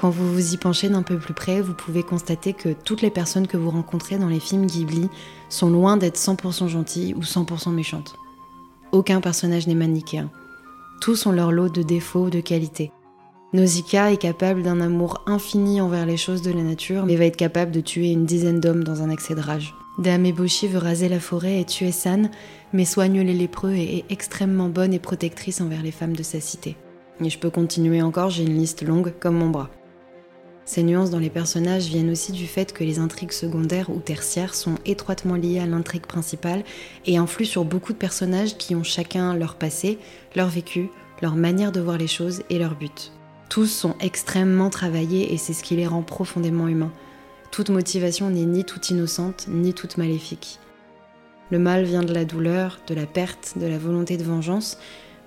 Quand 0.00 0.10
vous 0.10 0.32
vous 0.32 0.54
y 0.54 0.56
penchez 0.56 0.88
d'un 0.88 1.02
peu 1.02 1.18
plus 1.18 1.34
près, 1.34 1.60
vous 1.60 1.74
pouvez 1.74 2.04
constater 2.04 2.52
que 2.52 2.68
toutes 2.68 3.02
les 3.02 3.10
personnes 3.10 3.48
que 3.48 3.56
vous 3.56 3.70
rencontrez 3.70 4.16
dans 4.16 4.28
les 4.28 4.38
films 4.38 4.66
Ghibli 4.66 5.08
sont 5.48 5.70
loin 5.70 5.96
d'être 5.96 6.18
100% 6.18 6.68
gentilles 6.68 7.14
ou 7.14 7.22
100% 7.22 7.72
méchantes. 7.72 8.14
Aucun 8.92 9.20
personnage 9.20 9.66
n'est 9.66 9.74
manichéen. 9.74 10.30
Tous 11.00 11.26
ont 11.26 11.32
leur 11.32 11.50
lot 11.50 11.68
de 11.68 11.82
défauts 11.82 12.26
ou 12.26 12.30
de 12.30 12.40
qualités. 12.40 12.92
Nausicaa 13.52 14.12
est 14.12 14.18
capable 14.18 14.62
d'un 14.62 14.80
amour 14.80 15.22
infini 15.26 15.80
envers 15.80 16.06
les 16.06 16.16
choses 16.16 16.42
de 16.42 16.52
la 16.52 16.62
nature, 16.62 17.04
mais 17.04 17.16
va 17.16 17.24
être 17.24 17.36
capable 17.36 17.72
de 17.72 17.80
tuer 17.80 18.12
une 18.12 18.26
dizaine 18.26 18.60
d'hommes 18.60 18.84
dans 18.84 19.02
un 19.02 19.10
accès 19.10 19.34
de 19.34 19.40
rage. 19.40 19.74
Dame 19.98 20.30
veut 20.30 20.78
raser 20.78 21.08
la 21.08 21.18
forêt 21.18 21.60
et 21.60 21.64
tuer 21.64 21.90
San, 21.90 22.30
mais 22.72 22.84
soigne 22.84 23.20
les 23.20 23.34
lépreux 23.34 23.72
et 23.72 23.98
est 23.98 24.04
extrêmement 24.10 24.68
bonne 24.68 24.94
et 24.94 25.00
protectrice 25.00 25.60
envers 25.60 25.82
les 25.82 25.90
femmes 25.90 26.14
de 26.14 26.22
sa 26.22 26.40
cité. 26.40 26.76
Et 27.20 27.30
je 27.30 27.38
peux 27.38 27.50
continuer 27.50 28.00
encore, 28.00 28.30
j'ai 28.30 28.44
une 28.44 28.56
liste 28.56 28.82
longue 28.82 29.12
comme 29.18 29.36
mon 29.36 29.50
bras. 29.50 29.70
Ces 30.64 30.84
nuances 30.84 31.10
dans 31.10 31.18
les 31.18 31.30
personnages 31.30 31.86
viennent 31.86 32.10
aussi 32.10 32.30
du 32.30 32.46
fait 32.46 32.72
que 32.72 32.84
les 32.84 32.98
intrigues 32.98 33.32
secondaires 33.32 33.90
ou 33.90 33.98
tertiaires 33.98 34.54
sont 34.54 34.76
étroitement 34.84 35.34
liées 35.34 35.58
à 35.58 35.66
l'intrigue 35.66 36.06
principale 36.06 36.62
et 37.06 37.16
influent 37.16 37.48
sur 37.48 37.64
beaucoup 37.64 37.92
de 37.92 37.98
personnages 37.98 38.56
qui 38.56 38.76
ont 38.76 38.84
chacun 38.84 39.34
leur 39.34 39.56
passé, 39.56 39.98
leur 40.36 40.48
vécu, 40.48 40.90
leur 41.22 41.34
manière 41.34 41.72
de 41.72 41.80
voir 41.80 41.98
les 41.98 42.06
choses 42.06 42.42
et 42.50 42.58
leur 42.58 42.76
but. 42.76 43.12
Tous 43.48 43.66
sont 43.66 43.96
extrêmement 43.98 44.70
travaillés 44.70 45.32
et 45.32 45.38
c'est 45.38 45.54
ce 45.54 45.64
qui 45.64 45.74
les 45.74 45.86
rend 45.86 46.02
profondément 46.02 46.68
humains. 46.68 46.92
Toute 47.50 47.70
motivation 47.70 48.30
n'est 48.30 48.44
ni 48.44 48.64
toute 48.64 48.90
innocente, 48.90 49.46
ni 49.48 49.74
toute 49.74 49.96
maléfique. 49.96 50.58
Le 51.50 51.58
mal 51.58 51.84
vient 51.84 52.02
de 52.02 52.12
la 52.12 52.24
douleur, 52.24 52.78
de 52.86 52.94
la 52.94 53.06
perte, 53.06 53.54
de 53.56 53.66
la 53.66 53.78
volonté 53.78 54.16
de 54.16 54.22
vengeance, 54.22 54.78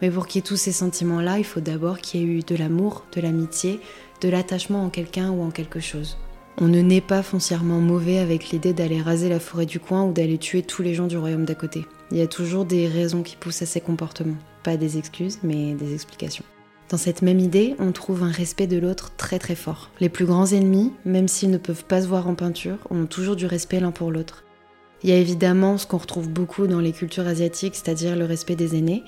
mais 0.02 0.10
pour 0.10 0.28
qu'il 0.28 0.40
y 0.40 0.44
ait 0.44 0.48
tous 0.48 0.58
ces 0.58 0.72
sentiments-là, 0.72 1.40
il 1.40 1.44
faut 1.44 1.60
d'abord 1.60 2.00
qu'il 2.00 2.22
y 2.22 2.24
ait 2.24 2.28
eu 2.28 2.40
de 2.42 2.56
l'amour, 2.56 3.06
de 3.16 3.22
l'amitié, 3.22 3.80
de 4.22 4.30
l'attachement 4.30 4.84
en 4.84 4.90
quelqu'un 4.90 5.32
ou 5.32 5.44
en 5.44 5.52
quelque 5.52 5.80
chose. 5.80 6.18
On 6.58 6.68
ne 6.68 6.82
naît 6.82 7.02
pas 7.02 7.24
foncièrement 7.24 7.80
mauvais 7.80 8.20
avec 8.20 8.50
l'idée 8.50 8.74
d'aller 8.74 9.02
raser 9.02 9.30
la 9.30 9.40
forêt 9.40 9.66
du 9.66 9.80
coin 9.80 10.04
ou 10.04 10.12
d'aller 10.12 10.38
tuer 10.38 10.64
tous 10.64 10.82
les 10.84 10.94
gens 10.94 11.08
du 11.08 11.18
royaume 11.18 11.46
d'à 11.46 11.56
côté. 11.56 11.86
Il 12.12 12.18
y 12.18 12.22
a 12.22 12.28
toujours 12.28 12.66
des 12.66 12.88
raisons 12.88 13.24
qui 13.24 13.36
poussent 13.36 13.62
à 13.62 13.66
ces 13.66 13.82
comportements. 13.82 14.38
Pas 14.64 14.78
des 14.78 14.98
excuses, 14.98 15.40
mais 15.44 15.74
des 15.74 15.94
explications. 15.94 16.44
Dans 16.92 16.98
cette 16.98 17.22
même 17.22 17.40
idée, 17.40 17.74
on 17.80 17.94
trouve 17.94 18.22
un 18.22 18.32
respect 18.32 18.68
de 18.68 18.78
l'autre 18.78 19.14
très 19.16 19.40
très 19.40 19.56
fort. 19.56 19.90
Les 20.02 20.10
plus 20.10 20.26
grands 20.26 20.48
ennemis, 20.48 20.92
même 21.06 21.30
s'ils 21.30 21.50
ne 21.50 21.58
peuvent 21.58 21.86
pas 21.86 22.02
se 22.02 22.08
voir 22.08 22.28
en 22.28 22.36
peinture, 22.36 22.80
ont 22.90 23.06
toujours 23.06 23.38
du 23.38 23.46
respect 23.46 23.80
l'un 23.80 23.92
pour 23.92 24.12
l'autre. 24.12 24.44
Il 25.02 25.10
y 25.10 25.14
a 25.14 25.18
évidemment 25.18 25.78
ce 25.78 25.88
qu'on 25.88 26.00
retrouve 26.00 26.28
beaucoup 26.28 26.68
dans 26.68 26.82
les 26.82 26.92
cultures 26.92 27.28
asiatiques, 27.28 27.76
c'est-à-dire 27.76 28.18
le 28.18 28.26
respect 28.26 28.58
des 28.58 28.76
aînés, 28.76 29.06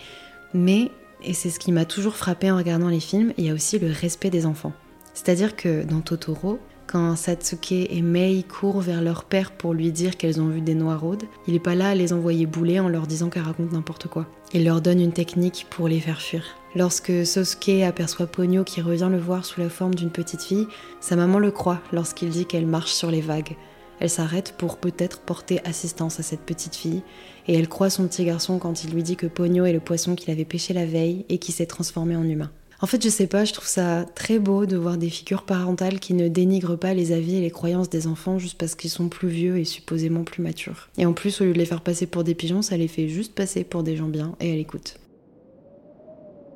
mais, 0.53 0.91
et 1.25 1.33
c'est 1.33 1.49
ce 1.49 1.59
qui 1.59 1.73
m'a 1.73 1.83
toujours 1.83 2.15
frappé 2.15 2.49
en 2.49 2.55
regardant 2.55 2.87
les 2.87 3.01
films, 3.01 3.33
il 3.37 3.43
y 3.43 3.49
a 3.49 3.53
aussi 3.53 3.79
le 3.79 3.91
respect 3.91 4.29
des 4.29 4.45
enfants. 4.45 4.71
C'est-à-dire 5.13 5.57
que 5.57 5.83
dans 5.83 5.99
Totoro, 5.99 6.59
quand 6.93 7.15
Satsuke 7.15 7.71
et 7.71 8.03
Mei 8.03 8.43
courent 8.43 8.81
vers 8.81 9.01
leur 9.01 9.23
père 9.23 9.49
pour 9.49 9.73
lui 9.73 9.91
dire 9.91 10.15
qu'elles 10.15 10.39
ont 10.39 10.49
vu 10.49 10.61
des 10.61 10.75
noiraudes, 10.75 11.23
il 11.47 11.53
n'est 11.53 11.59
pas 11.59 11.73
là 11.73 11.89
à 11.89 11.95
les 11.95 12.13
envoyer 12.13 12.45
bouler 12.45 12.79
en 12.79 12.87
leur 12.87 13.07
disant 13.07 13.31
qu'elles 13.31 13.41
racontent 13.41 13.73
n'importe 13.73 14.07
quoi. 14.07 14.27
Il 14.53 14.63
leur 14.63 14.79
donne 14.79 15.01
une 15.01 15.11
technique 15.11 15.65
pour 15.71 15.87
les 15.87 15.99
faire 15.99 16.21
fuir. 16.21 16.43
Lorsque 16.75 17.25
Sosuke 17.25 17.81
aperçoit 17.83 18.27
Ponyo 18.27 18.63
qui 18.63 18.79
revient 18.79 19.09
le 19.09 19.17
voir 19.17 19.43
sous 19.43 19.59
la 19.59 19.69
forme 19.69 19.95
d'une 19.95 20.11
petite 20.11 20.43
fille, 20.43 20.67
sa 21.01 21.15
maman 21.15 21.39
le 21.39 21.49
croit 21.49 21.81
lorsqu'il 21.91 22.29
dit 22.29 22.45
qu'elle 22.45 22.67
marche 22.67 22.91
sur 22.91 23.09
les 23.09 23.21
vagues. 23.21 23.57
Elle 23.99 24.11
s'arrête 24.11 24.53
pour 24.55 24.77
peut-être 24.77 25.21
porter 25.21 25.65
assistance 25.65 26.19
à 26.19 26.23
cette 26.23 26.41
petite 26.41 26.75
fille, 26.75 27.01
et 27.47 27.57
elle 27.57 27.69
croit 27.69 27.89
son 27.89 28.07
petit 28.07 28.23
garçon 28.23 28.59
quand 28.59 28.83
il 28.83 28.91
lui 28.91 29.01
dit 29.01 29.15
que 29.15 29.25
Ponyo 29.25 29.65
est 29.65 29.73
le 29.73 29.79
poisson 29.79 30.13
qu'il 30.13 30.29
avait 30.29 30.45
pêché 30.45 30.75
la 30.75 30.85
veille 30.85 31.25
et 31.29 31.39
qui 31.39 31.53
s'est 31.53 31.65
transformé 31.65 32.15
en 32.15 32.23
humain. 32.23 32.51
En 32.83 32.85
fait, 32.85 33.01
je 33.01 33.07
sais 33.07 33.27
pas, 33.27 33.45
je 33.45 33.53
trouve 33.53 33.65
ça 33.65 34.03
très 34.13 34.39
beau 34.39 34.65
de 34.65 34.75
voir 34.75 34.97
des 34.97 35.09
figures 35.09 35.43
parentales 35.43 36.01
qui 36.01 36.13
ne 36.13 36.27
dénigrent 36.27 36.77
pas 36.77 36.93
les 36.93 37.13
avis 37.13 37.37
et 37.37 37.39
les 37.39 37.49
croyances 37.49 37.89
des 37.89 38.07
enfants 38.07 38.39
juste 38.39 38.57
parce 38.57 38.75
qu'ils 38.75 38.89
sont 38.89 39.07
plus 39.07 39.29
vieux 39.29 39.57
et 39.57 39.63
supposément 39.63 40.25
plus 40.25 40.43
matures. 40.43 40.89
Et 40.97 41.05
en 41.05 41.13
plus, 41.13 41.39
au 41.39 41.45
lieu 41.45 41.53
de 41.53 41.59
les 41.59 41.65
faire 41.65 41.79
passer 41.79 42.07
pour 42.07 42.25
des 42.25 42.35
pigeons, 42.35 42.61
ça 42.61 42.75
les 42.75 42.89
fait 42.89 43.07
juste 43.07 43.35
passer 43.35 43.63
pour 43.63 43.83
des 43.83 43.95
gens 43.95 44.09
bien 44.09 44.35
et 44.41 44.51
à 44.51 44.55
l'écoute. 44.55 44.99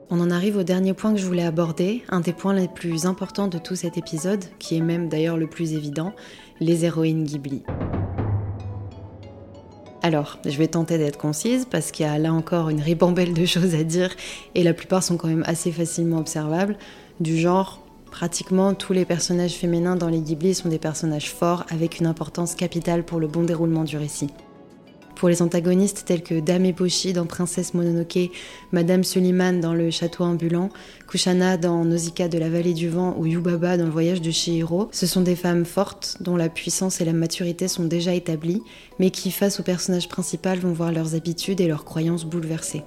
On 0.09 0.19
en 0.19 0.29
arrive 0.29 0.57
au 0.57 0.63
dernier 0.63 0.93
point 0.93 1.13
que 1.13 1.19
je 1.19 1.25
voulais 1.25 1.45
aborder, 1.45 2.03
un 2.09 2.19
des 2.19 2.33
points 2.33 2.53
les 2.53 2.67
plus 2.67 3.05
importants 3.05 3.47
de 3.47 3.57
tout 3.57 3.75
cet 3.77 3.97
épisode, 3.97 4.43
qui 4.59 4.75
est 4.75 4.81
même 4.81 5.07
d'ailleurs 5.07 5.37
le 5.37 5.47
plus 5.47 5.75
évident, 5.75 6.13
les 6.59 6.83
héroïnes 6.83 7.23
Ghibli. 7.23 7.63
Alors, 10.03 10.37
je 10.45 10.57
vais 10.57 10.67
tenter 10.67 10.97
d'être 10.97 11.17
concise 11.17 11.65
parce 11.65 11.91
qu'il 11.91 12.05
y 12.05 12.09
a 12.09 12.17
là 12.17 12.31
encore 12.31 12.69
une 12.69 12.81
ribambelle 12.81 13.33
de 13.33 13.45
choses 13.45 13.75
à 13.75 13.83
dire 13.83 14.15
et 14.55 14.63
la 14.63 14.73
plupart 14.73 15.03
sont 15.03 15.17
quand 15.17 15.27
même 15.27 15.43
assez 15.45 15.71
facilement 15.71 16.19
observables, 16.19 16.77
du 17.19 17.37
genre 17.37 17.81
pratiquement 18.11 18.73
tous 18.73 18.93
les 18.93 19.05
personnages 19.05 19.53
féminins 19.53 19.95
dans 19.95 20.09
les 20.09 20.21
Ghibli 20.21 20.53
sont 20.53 20.69
des 20.69 20.79
personnages 20.79 21.31
forts 21.31 21.65
avec 21.69 21.99
une 21.99 22.05
importance 22.05 22.55
capitale 22.55 23.03
pour 23.03 23.19
le 23.19 23.27
bon 23.27 23.43
déroulement 23.43 23.83
du 23.83 23.97
récit. 23.97 24.29
Pour 25.17 25.29
les 25.29 25.41
antagonistes 25.41 26.03
tels 26.05 26.21
que 26.21 26.39
Dame 26.39 26.65
Eboshi 26.65 27.11
dans 27.11 27.25
Princesse 27.25 27.73
Mononoke, 27.73 28.29
Madame 28.71 29.03
Suliman 29.03 29.59
dans 29.59 29.73
Le 29.73 29.89
Château 29.89 30.23
ambulant, 30.23 30.69
Kushana 31.07 31.57
dans 31.57 31.83
Nausicaa 31.85 32.27
de 32.27 32.37
la 32.37 32.51
vallée 32.51 32.75
du 32.75 32.87
vent 32.87 33.15
ou 33.17 33.25
Yubaba 33.25 33.77
dans 33.77 33.85
Le 33.85 33.89
voyage 33.89 34.21
de 34.21 34.29
Chihiro, 34.29 34.89
ce 34.91 35.07
sont 35.07 35.21
des 35.21 35.35
femmes 35.35 35.65
fortes 35.65 36.17
dont 36.19 36.35
la 36.35 36.49
puissance 36.49 37.01
et 37.01 37.05
la 37.05 37.13
maturité 37.13 37.67
sont 37.67 37.85
déjà 37.85 38.13
établies, 38.13 38.61
mais 38.99 39.09
qui 39.09 39.31
face 39.31 39.59
au 39.59 39.63
personnage 39.63 40.07
principal 40.07 40.59
vont 40.59 40.71
voir 40.71 40.91
leurs 40.91 41.15
habitudes 41.15 41.61
et 41.61 41.67
leurs 41.67 41.83
croyances 41.83 42.23
bouleversées. 42.23 42.83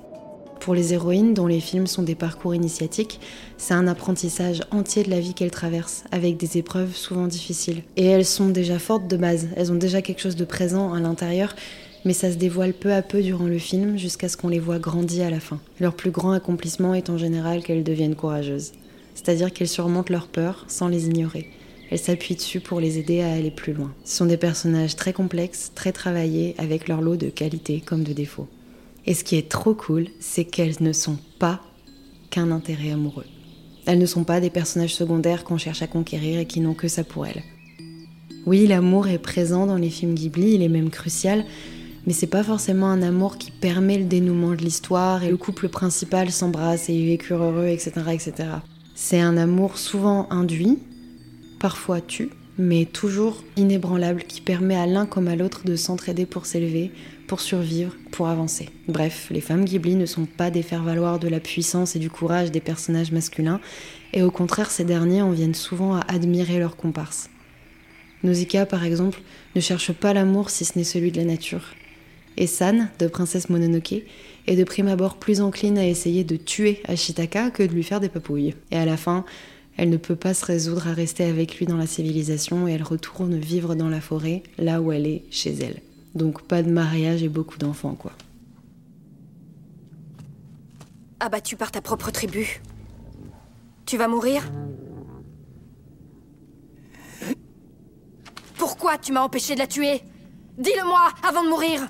Pour 0.61 0.77
les 0.77 0.95
héroïnes, 0.95 1.35
dont 1.35 1.49
les 1.49 1.59
films 1.59 1.88
sont 1.88 2.03
des 2.05 2.14
parcours 2.14 2.55
initiatiques, 2.55 3.19
c'est 3.57 3.75
un 3.75 3.88
apprentissage 3.88 4.62
entier 4.71 5.03
de 5.03 5.11
la 5.11 5.19
vie 5.19 5.35
qu'elles 5.35 5.51
traversent, 5.51 6.05
avec 6.12 6.37
des 6.37 6.59
épreuves 6.59 6.95
souvent 6.95 7.27
difficiles. 7.27 7.83
Et 7.97 8.07
elles 8.07 8.27
sont 8.27 8.51
déjà 8.51 8.79
fortes 8.79 9.09
de 9.09 9.16
base, 9.16 9.49
elles 9.57 9.73
ont 9.73 9.77
déjà 9.77 10.01
quelque 10.01 10.21
chose 10.21 10.37
de 10.37 10.45
présent 10.45 10.93
à 10.93 11.01
l'intérieur 11.01 11.57
mais 12.05 12.13
ça 12.13 12.31
se 12.31 12.37
dévoile 12.37 12.73
peu 12.73 12.93
à 12.93 13.03
peu 13.03 13.23
durant 13.23 13.47
le 13.47 13.59
film 13.59 13.99
jusqu'à 13.99 14.29
ce 14.29 14.37
qu'on 14.37 14.49
les 14.49 14.59
voit 14.59 14.79
grandir 14.79 15.27
à 15.27 15.31
la 15.31 15.41
fin. 15.41 15.61
Leur 15.81 15.95
plus 15.95 16.11
grand 16.11 16.33
accomplissement 16.33 16.95
est 16.95 17.11
en 17.11 17.19
général 17.19 17.63
qu'elles 17.63 17.85
deviennent 17.85 18.15
courageuses, 18.15 18.73
c'est-à-dire 19.15 19.53
qu'elles 19.53 19.69
surmontent 19.69 20.13
leurs 20.13 20.29
peurs 20.29 20.65
sans 20.69 20.89
les 20.89 21.07
ignorer. 21.07 21.51
Elles 21.91 21.99
s'appuient 21.99 22.37
dessus 22.37 22.61
pour 22.61 22.81
les 22.81 22.99
aider 22.99 23.21
à 23.21 23.33
aller 23.33 23.51
plus 23.51 23.73
loin. 23.73 23.93
Ce 24.05 24.17
sont 24.17 24.27
des 24.27 24.37
personnages 24.37 24.95
très 24.95 25.13
complexes, 25.13 25.73
très 25.75 25.93
travaillés, 25.93 26.55
avec 26.57 26.87
leur 26.87 27.01
lot 27.01 27.17
de 27.17 27.29
qualités 27.29 27.81
comme 27.81 28.05
de 28.05 28.13
défauts. 28.13 28.49
Et 29.07 29.15
ce 29.15 29.25
qui 29.25 29.37
est 29.37 29.49
trop 29.49 29.75
cool, 29.75 30.07
c'est 30.21 30.45
qu'elles 30.45 30.77
ne 30.81 30.93
sont 30.93 31.19
pas 31.39 31.61
qu'un 32.31 32.53
intérêt 32.53 32.93
amoureux. 32.93 33.27
Elles 33.87 33.99
ne 33.99 34.07
sont 34.07 34.25
pas 34.25 34.41
des 34.41 34.51
personnages 34.51 34.95
secondaires 34.95 35.43
qu'on 35.43 35.59
cherche 35.59 35.83
à 35.83 35.89
conquérir 35.89 36.39
et 36.39 36.47
qui 36.47 36.61
n'ont 36.61 36.75
que 36.75 36.87
ça 36.87 37.03
pour 37.03 37.27
elles. 37.27 37.43
Oui, 38.47 38.67
l'amour 38.67 39.09
est 39.09 39.19
présent 39.19 39.67
dans 39.67 39.77
les 39.77 39.91
films 39.91 40.15
Ghibli, 40.15 40.55
il 40.55 40.63
est 40.63 40.69
même 40.69 40.91
crucial, 40.91 41.45
mais 42.07 42.13
c'est 42.13 42.27
pas 42.27 42.43
forcément 42.43 42.89
un 42.89 43.03
amour 43.03 43.39
qui 43.39 43.51
permet 43.51 43.99
le 43.99 44.05
dénouement 44.05 44.53
de 44.53 44.63
l'histoire 44.63 45.23
et 45.23 45.31
le 45.31 45.37
couple 45.37 45.69
principal 45.69 46.31
s'embrasse 46.31 46.89
et 46.89 47.07
vécurent 47.07 47.43
heureux, 47.43 47.69
etc. 47.69 47.93
etc. 48.13 48.33
C'est 48.95 49.21
un 49.21 49.37
amour 49.37 49.79
souvent 49.79 50.27
induit, 50.31 50.79
parfois 51.59 52.01
tu, 52.01 52.31
mais 52.59 52.85
toujours 52.85 53.43
inébranlable 53.57 54.25
qui 54.25 54.41
permet 54.41 54.77
à 54.77 54.87
l'un 54.87 55.07
comme 55.07 55.29
à 55.29 55.37
l'autre 55.37 55.65
de 55.65 55.77
s'entraider 55.77 56.27
pour 56.27 56.47
s'élever, 56.47 56.91
pour 57.27 57.41
survivre, 57.41 57.95
pour 58.11 58.29
avancer. 58.29 58.69
Bref, 58.89 59.29
les 59.31 59.41
femmes 59.41 59.65
Ghibli 59.65 59.95
ne 59.95 60.05
sont 60.05 60.27
pas 60.27 60.51
des 60.51 60.63
faire-valoir 60.63 61.19
de 61.19 61.29
la 61.29 61.41
puissance 61.41 61.97
et 61.97 61.99
du 61.99 62.11
courage 62.11 62.51
des 62.51 62.61
personnages 62.61 63.13
masculins, 63.13 63.61
et 64.13 64.23
au 64.23 64.31
contraire, 64.31 64.71
ces 64.71 64.85
derniers 64.85 65.23
en 65.23 65.31
viennent 65.31 65.55
souvent 65.55 65.95
à 65.95 66.01
admirer 66.09 66.59
leurs 66.59 66.77
comparses. 66.77 67.31
Nausicaa, 68.23 68.67
par 68.67 68.85
exemple, 68.85 69.23
ne 69.55 69.61
cherche 69.61 69.93
pas 69.93 70.13
l'amour 70.13 70.51
si 70.51 70.65
ce 70.65 70.77
n'est 70.77 70.85
celui 70.85 71.13
de 71.13 71.19
la 71.19 71.25
nature. 71.25 71.65
Et 72.40 72.46
San, 72.46 72.88
de 72.98 73.07
Princesse 73.07 73.50
Mononoke, 73.50 74.03
est 74.46 74.57
de 74.57 74.64
prime 74.64 74.88
abord 74.88 75.18
plus 75.18 75.42
encline 75.42 75.76
à 75.76 75.87
essayer 75.87 76.24
de 76.24 76.37
tuer 76.37 76.83
Ashitaka 76.88 77.50
que 77.50 77.62
de 77.62 77.72
lui 77.74 77.83
faire 77.83 78.00
des 78.00 78.09
papouilles. 78.09 78.55
Et 78.70 78.79
à 78.79 78.87
la 78.87 78.96
fin, 78.96 79.26
elle 79.76 79.90
ne 79.90 79.98
peut 79.98 80.16
pas 80.16 80.33
se 80.33 80.46
résoudre 80.46 80.88
à 80.88 80.94
rester 80.94 81.24
avec 81.24 81.59
lui 81.59 81.66
dans 81.66 81.76
la 81.76 81.87
civilisation 81.87 82.66
et 82.66 82.72
elle 82.72 82.83
retourne 82.83 83.37
vivre 83.38 83.74
dans 83.74 83.90
la 83.90 84.00
forêt, 84.00 84.42
là 84.57 84.81
où 84.81 84.90
elle 84.90 85.07
est 85.07 85.22
chez 85.31 85.53
elle. 85.53 85.83
Donc 86.14 86.40
pas 86.40 86.62
de 86.62 86.70
mariage 86.70 87.22
et 87.22 87.29
beaucoup 87.29 87.59
d'enfants, 87.59 87.94
quoi. 87.94 88.12
Abattu 91.20 91.57
par 91.57 91.70
ta 91.70 91.83
propre 91.83 92.11
tribu. 92.11 92.62
Tu 93.85 93.98
vas 93.98 94.09
mourir? 94.09 94.50
Pourquoi 98.57 98.96
tu 98.96 99.12
m'as 99.12 99.20
empêché 99.20 99.53
de 99.53 99.59
la 99.59 99.66
tuer? 99.66 100.00
Dis-le-moi 100.57 101.00
avant 101.22 101.44
de 101.44 101.50
mourir 101.50 101.87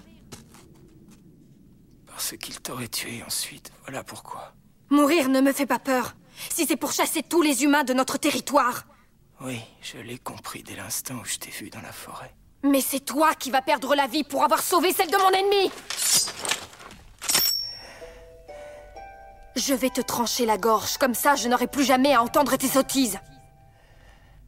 Parce 2.20 2.36
qu'il 2.36 2.60
t'aurait 2.60 2.88
tué 2.88 3.22
ensuite, 3.26 3.72
voilà 3.86 4.04
pourquoi. 4.04 4.52
Mourir 4.90 5.30
ne 5.30 5.40
me 5.40 5.54
fait 5.54 5.64
pas 5.64 5.78
peur. 5.78 6.14
Si 6.50 6.66
c'est 6.66 6.76
pour 6.76 6.92
chasser 6.92 7.22
tous 7.22 7.40
les 7.40 7.64
humains 7.64 7.82
de 7.82 7.94
notre 7.94 8.18
territoire. 8.18 8.84
Oui, 9.40 9.58
je 9.80 9.96
l'ai 9.96 10.18
compris 10.18 10.62
dès 10.62 10.76
l'instant 10.76 11.14
où 11.14 11.24
je 11.24 11.38
t'ai 11.38 11.48
vu 11.48 11.70
dans 11.70 11.80
la 11.80 11.92
forêt. 11.92 12.34
Mais 12.62 12.82
c'est 12.82 13.00
toi 13.00 13.34
qui 13.34 13.50
vas 13.50 13.62
perdre 13.62 13.94
la 13.94 14.06
vie 14.06 14.22
pour 14.22 14.44
avoir 14.44 14.62
sauvé 14.62 14.92
celle 14.92 15.10
de 15.10 15.16
mon 15.16 15.30
ennemi 15.30 15.72
Je 19.56 19.72
vais 19.72 19.88
te 19.88 20.02
trancher 20.02 20.44
la 20.44 20.58
gorge, 20.58 20.98
comme 20.98 21.14
ça 21.14 21.36
je 21.36 21.48
n'aurai 21.48 21.68
plus 21.68 21.84
jamais 21.84 22.12
à 22.12 22.22
entendre 22.22 22.54
tes 22.56 22.68
sottises. 22.68 23.18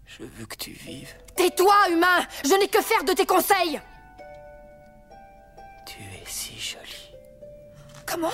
Je 0.04 0.24
veux 0.24 0.44
que 0.44 0.56
tu 0.56 0.72
vives. 0.72 1.14
Tais-toi, 1.36 1.74
humain 1.88 2.26
Je 2.44 2.52
n'ai 2.52 2.68
que 2.68 2.82
faire 2.82 3.04
de 3.04 3.14
tes 3.14 3.24
conseils 3.24 3.80
Tu 5.86 6.02
es 6.02 6.22
si 6.26 6.60
jolie. 6.60 7.11
Comment 8.12 8.28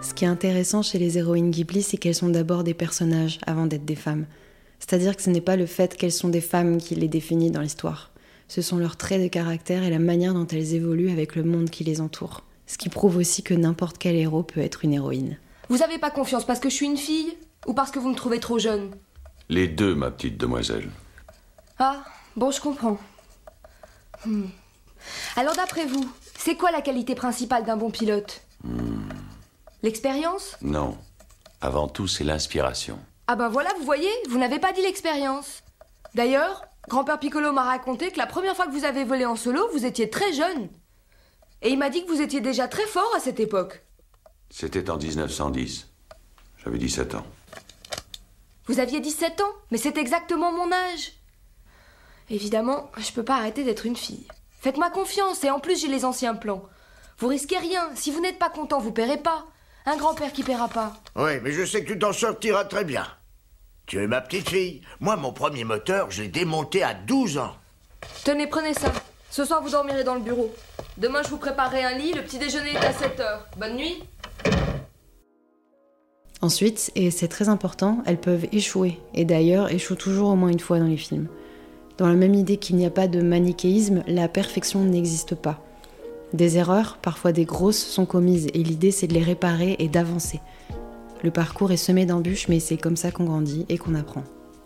Ce 0.00 0.14
qui 0.14 0.24
est 0.24 0.28
intéressant 0.28 0.82
chez 0.82 0.98
les 0.98 1.18
héroïnes 1.18 1.50
Ghibli, 1.50 1.82
c'est 1.82 1.98
qu'elles 1.98 2.14
sont 2.14 2.30
d'abord 2.30 2.64
des 2.64 2.72
personnages 2.72 3.38
avant 3.46 3.66
d'être 3.66 3.84
des 3.84 3.96
femmes. 3.96 4.24
C'est-à-dire 4.78 5.14
que 5.14 5.22
ce 5.22 5.28
n'est 5.28 5.42
pas 5.42 5.56
le 5.56 5.66
fait 5.66 5.94
qu'elles 5.96 6.12
sont 6.12 6.30
des 6.30 6.40
femmes 6.40 6.78
qui 6.78 6.94
les 6.94 7.08
définit 7.08 7.50
dans 7.50 7.60
l'histoire. 7.60 8.12
Ce 8.48 8.62
sont 8.62 8.78
leurs 8.78 8.96
traits 8.96 9.20
de 9.20 9.28
caractère 9.28 9.82
et 9.82 9.90
la 9.90 9.98
manière 9.98 10.32
dont 10.32 10.46
elles 10.46 10.74
évoluent 10.74 11.10
avec 11.10 11.36
le 11.36 11.44
monde 11.44 11.68
qui 11.68 11.84
les 11.84 12.00
entoure. 12.00 12.44
Ce 12.66 12.78
qui 12.78 12.88
prouve 12.88 13.18
aussi 13.18 13.42
que 13.42 13.54
n'importe 13.54 13.98
quel 13.98 14.16
héros 14.16 14.42
peut 14.42 14.60
être 14.60 14.84
une 14.84 14.94
héroïne. 14.94 15.38
Vous 15.68 15.82
avez 15.82 15.98
pas 15.98 16.10
confiance 16.10 16.46
parce 16.46 16.60
que 16.60 16.70
je 16.70 16.74
suis 16.74 16.86
une 16.86 16.96
fille 16.96 17.36
Ou 17.66 17.74
parce 17.74 17.90
que 17.90 17.98
vous 17.98 18.08
me 18.08 18.16
trouvez 18.16 18.40
trop 18.40 18.58
jeune 18.58 18.90
Les 19.50 19.68
deux, 19.68 19.94
ma 19.94 20.10
petite 20.10 20.38
demoiselle. 20.38 20.88
Ah, 21.78 22.04
bon, 22.36 22.50
je 22.50 22.60
comprends. 22.60 22.98
Hmm. 24.24 24.46
Alors 25.36 25.56
d'après 25.56 25.84
vous, 25.86 26.10
c'est 26.44 26.56
quoi 26.56 26.70
la 26.70 26.82
qualité 26.82 27.14
principale 27.14 27.64
d'un 27.64 27.76
bon 27.76 27.90
pilote 27.90 28.42
Hmm, 28.64 29.08
L'expérience 29.82 30.56
non. 30.62 30.96
Avant 31.60 31.88
tout, 31.88 32.06
c'est 32.08 32.24
l'inspiration. 32.24 32.98
Ah 33.26 33.34
ben 33.36 33.48
voilà, 33.48 33.70
vous 33.78 33.84
voyez, 33.84 34.10
vous 34.28 34.38
n'avez 34.38 34.58
pas 34.58 34.72
dit 34.72 34.82
l'expérience. 34.82 35.62
D'ailleurs, 36.14 36.64
grand-père 36.88 37.18
Piccolo 37.18 37.52
m'a 37.52 37.62
raconté 37.64 38.10
que 38.10 38.18
la 38.18 38.26
première 38.26 38.54
fois 38.56 38.66
que 38.66 38.72
vous 38.72 38.84
avez 38.84 39.04
volé 39.04 39.24
en 39.26 39.36
solo, 39.36 39.68
vous 39.72 39.84
étiez 39.86 40.10
très 40.10 40.32
jeune. 40.32 40.68
Et 41.62 41.70
il 41.70 41.78
m'a 41.78 41.90
dit 41.90 42.04
que 42.04 42.08
vous 42.10 42.20
étiez 42.20 42.40
déjà 42.40 42.66
très 42.68 42.86
fort 42.86 43.12
à 43.16 43.20
cette 43.20 43.38
époque. 43.40 43.84
C'était 44.50 44.90
en 44.90 44.96
1910. 44.98 45.88
J'avais 46.64 46.78
17 46.78 47.14
ans. 47.16 47.26
Vous 48.66 48.78
aviez 48.80 49.00
17 49.00 49.40
ans, 49.40 49.52
mais 49.70 49.78
c'est 49.78 49.96
exactement 49.98 50.52
mon 50.52 50.70
âge. 50.72 51.12
Évidemment, 52.30 52.90
je 52.98 53.10
peux 53.12 53.24
pas 53.24 53.36
arrêter 53.36 53.64
d'être 53.64 53.86
une 53.86 53.96
fille. 53.96 54.26
Faites-moi 54.62 54.90
confiance, 54.90 55.42
et 55.42 55.50
en 55.50 55.58
plus 55.58 55.80
j'ai 55.80 55.88
les 55.88 56.04
anciens 56.04 56.36
plans. 56.36 56.62
Vous 57.18 57.26
risquez 57.26 57.58
rien, 57.58 57.90
si 57.96 58.12
vous 58.12 58.20
n'êtes 58.20 58.38
pas 58.38 58.48
content, 58.48 58.78
vous 58.78 58.92
paierez 58.92 59.16
pas. 59.16 59.44
Un 59.86 59.96
grand-père 59.96 60.32
qui 60.32 60.44
paiera 60.44 60.68
pas. 60.68 60.92
Oui, 61.16 61.32
mais 61.42 61.50
je 61.50 61.64
sais 61.64 61.82
que 61.82 61.92
tu 61.92 61.98
t'en 61.98 62.12
sortiras 62.12 62.64
très 62.64 62.84
bien. 62.84 63.04
Tu 63.86 64.00
es 64.00 64.06
ma 64.06 64.20
petite 64.20 64.48
fille. 64.48 64.80
Moi, 65.00 65.16
mon 65.16 65.32
premier 65.32 65.64
moteur, 65.64 66.12
je 66.12 66.22
l'ai 66.22 66.28
démonté 66.28 66.84
à 66.84 66.94
12 66.94 67.38
ans. 67.38 67.56
Tenez, 68.24 68.46
prenez 68.46 68.72
ça. 68.72 68.92
Ce 69.32 69.44
soir, 69.44 69.60
vous 69.64 69.70
dormirez 69.70 70.04
dans 70.04 70.14
le 70.14 70.20
bureau. 70.20 70.54
Demain, 70.96 71.24
je 71.24 71.28
vous 71.30 71.38
préparerai 71.38 71.82
un 71.82 71.98
lit. 71.98 72.12
Le 72.12 72.22
petit 72.22 72.38
déjeuner 72.38 72.74
est 72.74 72.86
à 72.86 72.92
7 72.92 73.18
heures. 73.18 73.48
Bonne 73.56 73.74
nuit. 73.74 74.04
Ensuite, 76.40 76.92
et 76.94 77.10
c'est 77.10 77.26
très 77.26 77.48
important, 77.48 77.98
elles 78.06 78.20
peuvent 78.20 78.46
échouer, 78.52 79.00
et 79.14 79.24
d'ailleurs 79.24 79.72
échouent 79.72 79.96
toujours 79.96 80.30
au 80.30 80.36
moins 80.36 80.50
une 80.50 80.60
fois 80.60 80.78
dans 80.78 80.86
les 80.86 80.96
films. 80.96 81.28
Dans 81.98 82.08
la 82.08 82.14
même 82.14 82.34
idée 82.34 82.56
qu'il 82.56 82.76
n'y 82.76 82.86
a 82.86 82.90
pas 82.90 83.08
de 83.08 83.20
manichéisme, 83.20 84.02
la 84.06 84.28
perfection 84.28 84.82
n'existe 84.82 85.34
pas. 85.34 85.62
Des 86.32 86.56
erreurs, 86.56 86.98
parfois 87.02 87.32
des 87.32 87.44
grosses, 87.44 87.84
sont 87.84 88.06
commises, 88.06 88.48
et 88.54 88.62
l'idée 88.62 88.90
c'est 88.90 89.06
de 89.06 89.14
les 89.14 89.22
réparer 89.22 89.76
et 89.78 89.88
d'avancer. 89.88 90.40
Le 91.22 91.30
parcours 91.30 91.70
est 91.70 91.76
semé 91.76 92.06
d'embûches, 92.06 92.48
mais 92.48 92.58
c'est 92.58 92.78
comme 92.78 92.96
ça 92.96 93.10
qu'on 93.10 93.24
grandit 93.24 93.66
et 93.68 93.76
qu'on 93.76 93.94
apprend. 93.94 94.24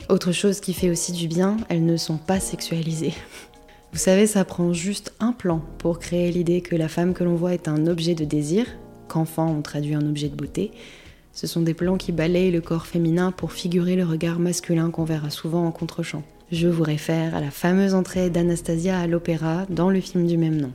Autre 0.08 0.30
chose 0.30 0.60
qui 0.60 0.72
fait 0.72 0.90
aussi 0.90 1.10
du 1.10 1.26
bien, 1.26 1.56
elles 1.68 1.84
ne 1.84 1.96
sont 1.96 2.16
pas 2.16 2.38
sexualisées. 2.38 3.14
Vous 3.92 3.98
savez, 3.98 4.26
ça 4.26 4.44
prend 4.44 4.72
juste 4.72 5.12
un 5.18 5.32
plan 5.32 5.60
pour 5.78 5.98
créer 5.98 6.30
l'idée 6.30 6.60
que 6.60 6.76
la 6.76 6.88
femme 6.88 7.12
que 7.12 7.24
l'on 7.24 7.34
voit 7.34 7.54
est 7.54 7.66
un 7.66 7.86
objet 7.86 8.14
de 8.14 8.24
désir, 8.24 8.66
qu'enfant 9.08 9.50
on 9.50 9.62
traduit 9.62 9.94
un 9.94 10.08
objet 10.08 10.28
de 10.28 10.36
beauté. 10.36 10.70
Ce 11.32 11.46
sont 11.46 11.62
des 11.62 11.74
plans 11.74 11.96
qui 11.96 12.12
balayent 12.12 12.52
le 12.52 12.60
corps 12.60 12.86
féminin 12.86 13.32
pour 13.32 13.52
figurer 13.52 13.96
le 13.96 14.04
regard 14.04 14.38
masculin 14.38 14.90
qu'on 14.90 15.04
verra 15.04 15.30
souvent 15.30 15.66
en 15.66 15.72
contre-champ. 15.72 16.22
Je 16.52 16.68
vous 16.68 16.84
réfère 16.84 17.34
à 17.34 17.40
la 17.40 17.50
fameuse 17.50 17.94
entrée 17.94 18.30
d'Anastasia 18.30 18.98
à 19.00 19.08
l'opéra 19.08 19.66
dans 19.68 19.90
le 19.90 20.00
film 20.00 20.28
du 20.28 20.36
même 20.36 20.60
nom. 20.60 20.72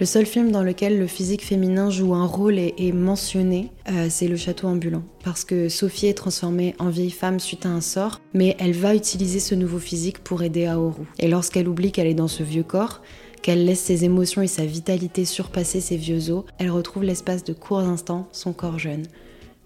Le 0.00 0.06
seul 0.06 0.26
film 0.26 0.50
dans 0.50 0.64
lequel 0.64 0.98
le 0.98 1.06
physique 1.06 1.44
féminin 1.44 1.88
joue 1.88 2.14
un 2.14 2.26
rôle 2.26 2.58
et 2.58 2.74
est 2.76 2.90
mentionné, 2.90 3.70
euh, 3.88 4.08
c'est 4.10 4.26
Le 4.26 4.34
Château 4.34 4.66
ambulant. 4.66 5.04
Parce 5.22 5.44
que 5.44 5.68
Sophie 5.68 6.06
est 6.08 6.14
transformée 6.14 6.74
en 6.80 6.88
vieille 6.88 7.12
femme 7.12 7.38
suite 7.38 7.66
à 7.66 7.68
un 7.68 7.80
sort, 7.80 8.20
mais 8.34 8.56
elle 8.58 8.72
va 8.72 8.96
utiliser 8.96 9.38
ce 9.38 9.54
nouveau 9.54 9.78
physique 9.78 10.18
pour 10.18 10.42
aider 10.42 10.66
Aoru. 10.66 11.04
Et 11.20 11.28
lorsqu'elle 11.28 11.68
oublie 11.68 11.92
qu'elle 11.92 12.08
est 12.08 12.14
dans 12.14 12.26
ce 12.26 12.42
vieux 12.42 12.64
corps, 12.64 13.02
qu'elle 13.42 13.64
laisse 13.64 13.82
ses 13.82 14.04
émotions 14.04 14.42
et 14.42 14.48
sa 14.48 14.64
vitalité 14.64 15.24
surpasser 15.24 15.80
ses 15.80 15.96
vieux 15.96 16.32
os, 16.32 16.44
elle 16.58 16.72
retrouve 16.72 17.04
l'espace 17.04 17.44
de 17.44 17.52
courts 17.52 17.78
instants 17.78 18.26
son 18.32 18.52
corps 18.52 18.80
jeune. 18.80 19.06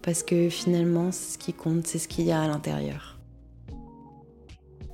Parce 0.02 0.22
que 0.22 0.50
finalement, 0.50 1.12
ce 1.12 1.38
qui 1.38 1.54
compte, 1.54 1.86
c'est 1.86 1.98
ce 1.98 2.08
qu'il 2.08 2.26
y 2.26 2.32
a 2.32 2.42
à 2.42 2.48
l'intérieur. 2.48 3.15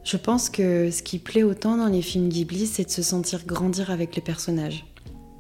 Je 0.04 0.16
pense 0.16 0.50
que 0.50 0.90
ce 0.90 1.02
qui 1.02 1.18
plaît 1.18 1.44
autant 1.44 1.76
dans 1.76 1.86
les 1.86 2.02
films 2.02 2.28
Ghibli, 2.28 2.66
c'est 2.66 2.84
de 2.84 2.90
se 2.90 3.02
sentir 3.02 3.46
grandir 3.46 3.90
avec 3.90 4.16
les 4.16 4.22
personnages. 4.22 4.84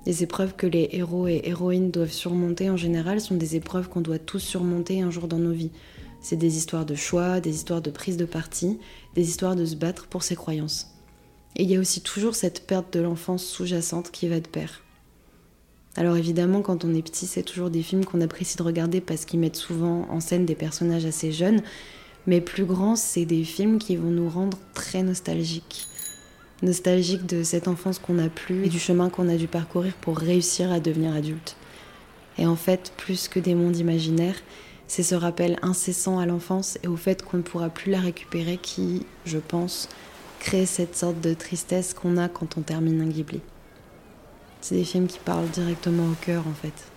Les 0.06 0.22
épreuves 0.22 0.54
que 0.54 0.66
les 0.66 0.88
héros 0.92 1.26
et 1.26 1.42
héroïnes 1.44 1.90
doivent 1.90 2.12
surmonter 2.12 2.70
en 2.70 2.76
général 2.76 3.20
sont 3.20 3.34
des 3.34 3.56
épreuves 3.56 3.88
qu'on 3.88 4.00
doit 4.00 4.18
tous 4.18 4.38
surmonter 4.38 5.00
un 5.00 5.10
jour 5.10 5.26
dans 5.26 5.38
nos 5.38 5.52
vies. 5.52 5.72
C'est 6.20 6.36
des 6.36 6.56
histoires 6.56 6.86
de 6.86 6.94
choix, 6.94 7.40
des 7.40 7.54
histoires 7.54 7.82
de 7.82 7.90
prise 7.90 8.16
de 8.16 8.24
parti, 8.24 8.78
des 9.14 9.28
histoires 9.28 9.56
de 9.56 9.64
se 9.64 9.74
battre 9.74 10.06
pour 10.06 10.22
ses 10.22 10.36
croyances. 10.36 10.88
Et 11.56 11.64
il 11.64 11.70
y 11.70 11.76
a 11.76 11.80
aussi 11.80 12.00
toujours 12.00 12.36
cette 12.36 12.66
perte 12.66 12.92
de 12.92 13.00
l'enfance 13.00 13.44
sous-jacente 13.44 14.10
qui 14.12 14.28
va 14.28 14.38
de 14.38 14.48
pair. 14.48 14.82
Alors 15.96 16.16
évidemment, 16.16 16.62
quand 16.62 16.84
on 16.84 16.94
est 16.94 17.02
petit, 17.02 17.26
c'est 17.26 17.42
toujours 17.42 17.68
des 17.68 17.82
films 17.82 18.04
qu'on 18.04 18.20
apprécie 18.20 18.56
de 18.56 18.62
regarder 18.62 19.00
parce 19.00 19.24
qu'ils 19.24 19.40
mettent 19.40 19.56
souvent 19.56 20.06
en 20.08 20.20
scène 20.20 20.46
des 20.46 20.54
personnages 20.54 21.04
assez 21.04 21.32
jeunes, 21.32 21.62
mais 22.26 22.40
plus 22.40 22.64
grands, 22.64 22.96
c'est 22.96 23.24
des 23.24 23.44
films 23.44 23.78
qui 23.78 23.96
vont 23.96 24.10
nous 24.10 24.28
rendre 24.28 24.58
très 24.74 25.02
nostalgiques 25.02 25.88
nostalgique 26.62 27.26
de 27.26 27.42
cette 27.42 27.68
enfance 27.68 27.98
qu'on 27.98 28.14
n'a 28.14 28.28
plus 28.28 28.64
et 28.64 28.68
du 28.68 28.78
chemin 28.78 29.10
qu'on 29.10 29.28
a 29.28 29.36
dû 29.36 29.48
parcourir 29.48 29.94
pour 29.94 30.16
réussir 30.18 30.70
à 30.72 30.80
devenir 30.80 31.12
adulte. 31.12 31.56
Et 32.38 32.46
en 32.46 32.56
fait, 32.56 32.92
plus 32.96 33.28
que 33.28 33.40
des 33.40 33.54
mondes 33.54 33.76
imaginaires, 33.76 34.36
c'est 34.86 35.02
ce 35.02 35.14
rappel 35.14 35.58
incessant 35.62 36.18
à 36.18 36.26
l'enfance 36.26 36.78
et 36.82 36.88
au 36.88 36.96
fait 36.96 37.22
qu'on 37.22 37.38
ne 37.38 37.42
pourra 37.42 37.68
plus 37.68 37.90
la 37.90 38.00
récupérer 38.00 38.58
qui, 38.58 39.06
je 39.26 39.38
pense, 39.38 39.88
crée 40.38 40.66
cette 40.66 40.96
sorte 40.96 41.20
de 41.20 41.34
tristesse 41.34 41.94
qu'on 41.94 42.16
a 42.16 42.28
quand 42.28 42.56
on 42.56 42.62
termine 42.62 43.00
un 43.00 43.06
Ghibli. 43.06 43.40
C'est 44.60 44.76
des 44.76 44.84
films 44.84 45.08
qui 45.08 45.18
parlent 45.18 45.48
directement 45.48 46.04
au 46.04 46.14
cœur 46.24 46.46
en 46.46 46.54
fait. 46.54 46.91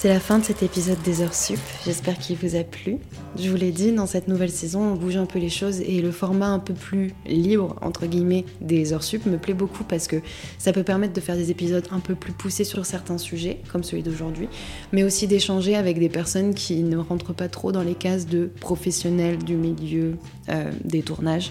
C'est 0.00 0.08
la 0.08 0.20
fin 0.20 0.38
de 0.38 0.44
cet 0.44 0.62
épisode 0.62 1.02
des 1.02 1.22
heures 1.22 1.34
sup. 1.34 1.58
J'espère 1.84 2.16
qu'il 2.18 2.36
vous 2.36 2.54
a 2.54 2.62
plu. 2.62 2.98
Je 3.36 3.50
vous 3.50 3.56
l'ai 3.56 3.72
dit, 3.72 3.90
dans 3.90 4.06
cette 4.06 4.28
nouvelle 4.28 4.52
saison, 4.52 4.92
on 4.92 4.94
bouge 4.94 5.16
un 5.16 5.26
peu 5.26 5.40
les 5.40 5.48
choses 5.48 5.80
et 5.80 6.00
le 6.00 6.12
format 6.12 6.46
un 6.46 6.60
peu 6.60 6.72
plus 6.72 7.14
libre, 7.26 7.74
entre 7.82 8.06
guillemets, 8.06 8.44
des 8.60 8.92
heures 8.92 9.02
sup 9.02 9.26
me 9.26 9.38
plaît 9.38 9.54
beaucoup 9.54 9.82
parce 9.82 10.06
que 10.06 10.22
ça 10.56 10.72
peut 10.72 10.84
permettre 10.84 11.14
de 11.14 11.20
faire 11.20 11.34
des 11.34 11.50
épisodes 11.50 11.84
un 11.90 11.98
peu 11.98 12.14
plus 12.14 12.30
poussés 12.30 12.62
sur 12.62 12.86
certains 12.86 13.18
sujets, 13.18 13.58
comme 13.72 13.82
celui 13.82 14.04
d'aujourd'hui, 14.04 14.48
mais 14.92 15.02
aussi 15.02 15.26
d'échanger 15.26 15.74
avec 15.74 15.98
des 15.98 16.08
personnes 16.08 16.54
qui 16.54 16.84
ne 16.84 16.96
rentrent 16.96 17.34
pas 17.34 17.48
trop 17.48 17.72
dans 17.72 17.82
les 17.82 17.96
cases 17.96 18.28
de 18.28 18.52
professionnels 18.60 19.38
du 19.38 19.56
milieu 19.56 20.14
euh, 20.48 20.70
des 20.84 21.02
tournages. 21.02 21.50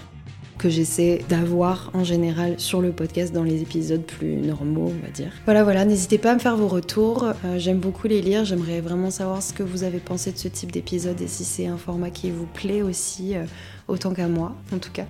Que 0.58 0.68
j'essaie 0.68 1.24
d'avoir 1.28 1.90
en 1.94 2.04
général 2.04 2.58
sur 2.58 2.80
le 2.80 2.92
podcast 2.92 3.32
dans 3.32 3.44
les 3.44 3.62
épisodes 3.62 4.02
plus 4.02 4.36
normaux, 4.36 4.92
on 4.94 5.06
va 5.06 5.10
dire. 5.10 5.32
Voilà, 5.44 5.64
voilà, 5.64 5.84
n'hésitez 5.84 6.18
pas 6.18 6.32
à 6.32 6.34
me 6.34 6.40
faire 6.40 6.56
vos 6.56 6.68
retours. 6.68 7.24
Euh, 7.44 7.58
j'aime 7.58 7.78
beaucoup 7.78 8.08
les 8.08 8.20
lire, 8.20 8.44
j'aimerais 8.44 8.80
vraiment 8.80 9.10
savoir 9.10 9.42
ce 9.42 9.52
que 9.52 9.62
vous 9.62 9.84
avez 9.84 9.98
pensé 9.98 10.32
de 10.32 10.38
ce 10.38 10.48
type 10.48 10.72
d'épisode 10.72 11.20
et 11.20 11.28
si 11.28 11.44
c'est 11.44 11.66
un 11.66 11.78
format 11.78 12.10
qui 12.10 12.30
vous 12.30 12.46
plaît 12.46 12.82
aussi, 12.82 13.36
euh, 13.36 13.44
autant 13.86 14.12
qu'à 14.12 14.28
moi, 14.28 14.54
en 14.72 14.78
tout 14.78 14.92
cas. 14.92 15.06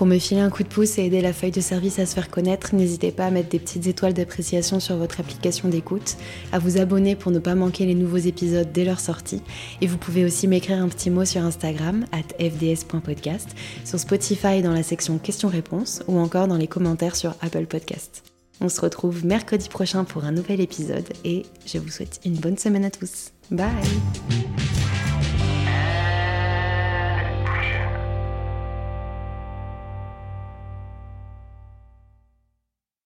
Pour 0.00 0.06
me 0.06 0.18
filer 0.18 0.40
un 0.40 0.48
coup 0.48 0.62
de 0.62 0.68
pouce 0.68 0.96
et 0.96 1.04
aider 1.04 1.20
la 1.20 1.34
feuille 1.34 1.50
de 1.50 1.60
service 1.60 1.98
à 1.98 2.06
se 2.06 2.14
faire 2.14 2.30
connaître, 2.30 2.74
n'hésitez 2.74 3.12
pas 3.12 3.26
à 3.26 3.30
mettre 3.30 3.50
des 3.50 3.58
petites 3.58 3.86
étoiles 3.86 4.14
d'appréciation 4.14 4.80
sur 4.80 4.96
votre 4.96 5.20
application 5.20 5.68
d'écoute, 5.68 6.16
à 6.52 6.58
vous 6.58 6.78
abonner 6.78 7.16
pour 7.16 7.30
ne 7.30 7.38
pas 7.38 7.54
manquer 7.54 7.84
les 7.84 7.94
nouveaux 7.94 8.16
épisodes 8.16 8.72
dès 8.72 8.86
leur 8.86 8.98
sortie, 8.98 9.42
et 9.82 9.86
vous 9.86 9.98
pouvez 9.98 10.24
aussi 10.24 10.48
m'écrire 10.48 10.82
un 10.82 10.88
petit 10.88 11.10
mot 11.10 11.26
sur 11.26 11.42
Instagram, 11.42 12.06
at 12.12 12.32
fds.podcast, 12.42 13.50
sur 13.84 14.00
Spotify 14.00 14.62
dans 14.62 14.72
la 14.72 14.82
section 14.82 15.18
questions-réponses, 15.18 16.02
ou 16.08 16.18
encore 16.18 16.48
dans 16.48 16.56
les 16.56 16.66
commentaires 16.66 17.14
sur 17.14 17.34
Apple 17.42 17.66
Podcast. 17.66 18.22
On 18.62 18.70
se 18.70 18.80
retrouve 18.80 19.26
mercredi 19.26 19.68
prochain 19.68 20.04
pour 20.04 20.24
un 20.24 20.32
nouvel 20.32 20.62
épisode, 20.62 21.10
et 21.26 21.42
je 21.66 21.76
vous 21.76 21.90
souhaite 21.90 22.20
une 22.24 22.36
bonne 22.36 22.56
semaine 22.56 22.86
à 22.86 22.90
tous. 22.90 23.32
Bye 23.50 23.68